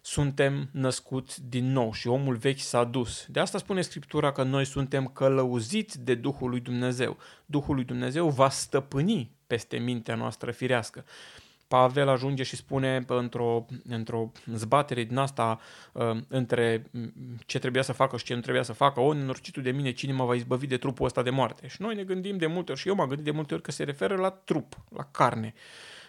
suntem 0.00 0.68
născuți 0.72 1.48
din 1.48 1.72
nou 1.72 1.92
și 1.92 2.08
omul 2.08 2.36
vechi 2.36 2.58
s-a 2.58 2.84
dus. 2.84 3.26
De 3.28 3.40
asta 3.40 3.58
spune 3.58 3.80
Scriptura 3.80 4.32
că 4.32 4.42
noi 4.42 4.64
suntem 4.64 5.06
călăuziți 5.06 6.00
de 6.00 6.14
Duhul 6.14 6.50
lui 6.50 6.60
Dumnezeu. 6.60 7.16
Duhul 7.46 7.74
lui 7.74 7.84
Dumnezeu 7.84 8.28
va 8.28 8.48
stăpâni 8.48 9.30
peste 9.46 9.76
mintea 9.76 10.14
noastră 10.14 10.50
firească. 10.50 11.04
Pavel 11.68 12.08
ajunge 12.08 12.42
și 12.42 12.56
spune 12.56 13.04
într-o, 13.06 13.66
într-o 13.88 14.32
zbatere 14.54 15.04
din 15.04 15.16
asta 15.16 15.60
uh, 15.92 16.16
între 16.28 16.90
ce 17.46 17.58
trebuia 17.58 17.82
să 17.82 17.92
facă 17.92 18.16
și 18.16 18.24
ce 18.24 18.34
nu 18.34 18.40
trebuia 18.40 18.62
să 18.62 18.72
facă, 18.72 19.00
o, 19.00 19.12
nenorocitul 19.12 19.62
de 19.62 19.70
mine, 19.70 19.92
cine 19.92 20.12
mă 20.12 20.24
va 20.24 20.34
izbăvi 20.34 20.66
de 20.66 20.76
trupul 20.76 21.06
ăsta 21.06 21.22
de 21.22 21.30
moarte. 21.30 21.68
Și 21.68 21.82
noi 21.82 21.94
ne 21.94 22.04
gândim 22.04 22.36
de 22.36 22.46
multe 22.46 22.72
ori, 22.72 22.80
și 22.80 22.88
eu 22.88 22.94
m-am 22.94 23.06
gândit 23.06 23.24
de 23.24 23.30
multe 23.30 23.54
ori 23.54 23.62
că 23.62 23.70
se 23.70 23.84
referă 23.84 24.16
la 24.16 24.30
trup, 24.30 24.74
la 24.96 25.08
carne. 25.10 25.54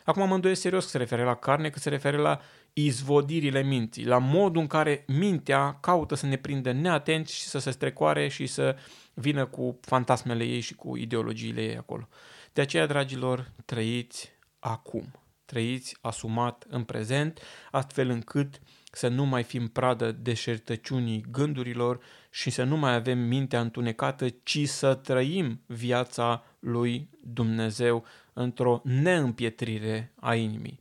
Acum 0.06 0.28
mă 0.28 0.36
îndoiesc 0.36 0.62
serios 0.62 0.84
că 0.84 0.90
se 0.90 0.98
referă 0.98 1.24
la 1.24 1.36
carne, 1.36 1.70
că 1.70 1.80
se 1.80 1.90
referă 1.90 2.18
la 2.18 2.42
izvodirile 2.74 3.64
minții, 3.64 4.06
la 4.06 4.18
modul 4.18 4.62
în 4.62 4.68
care 4.68 5.04
mintea 5.08 5.78
caută 5.82 6.16
să 6.16 6.26
ne 6.26 6.36
prindă 6.36 6.72
neatenți 6.72 7.34
și 7.34 7.44
să 7.44 7.60
se 7.60 7.72
strecoare 7.72 8.28
și 8.28 8.46
să 8.46 8.76
vină 9.14 9.46
cu 9.46 9.80
fantasmele 9.82 10.44
ei 10.44 10.60
și 10.60 10.76
cu 10.76 10.98
ideologiile 10.98 11.62
ei 11.62 11.78
acolo. 11.78 12.08
De 12.54 12.62
aceea, 12.62 12.86
dragilor, 12.86 13.52
trăiți 13.66 14.32
acum 14.60 15.22
trăiți 15.52 15.98
asumat 16.02 16.66
în 16.70 16.84
prezent, 16.84 17.40
astfel 17.72 18.10
încât 18.10 18.62
să 18.92 19.08
nu 19.08 19.26
mai 19.26 19.44
fim 19.44 19.68
pradă 19.68 20.12
deșertăciunii 20.12 21.26
gândurilor 21.32 22.00
și 22.30 22.50
să 22.50 22.64
nu 22.64 22.78
mai 22.78 22.94
avem 22.94 23.20
mintea 23.20 23.62
întunecată, 23.62 24.30
ci 24.30 24.68
să 24.68 24.94
trăim 24.94 25.62
viața 25.66 26.44
lui 26.60 27.10
Dumnezeu 27.24 28.06
într-o 28.34 28.82
neîmpietrire 28.84 30.14
a 30.20 30.36
inimii. 30.36 30.81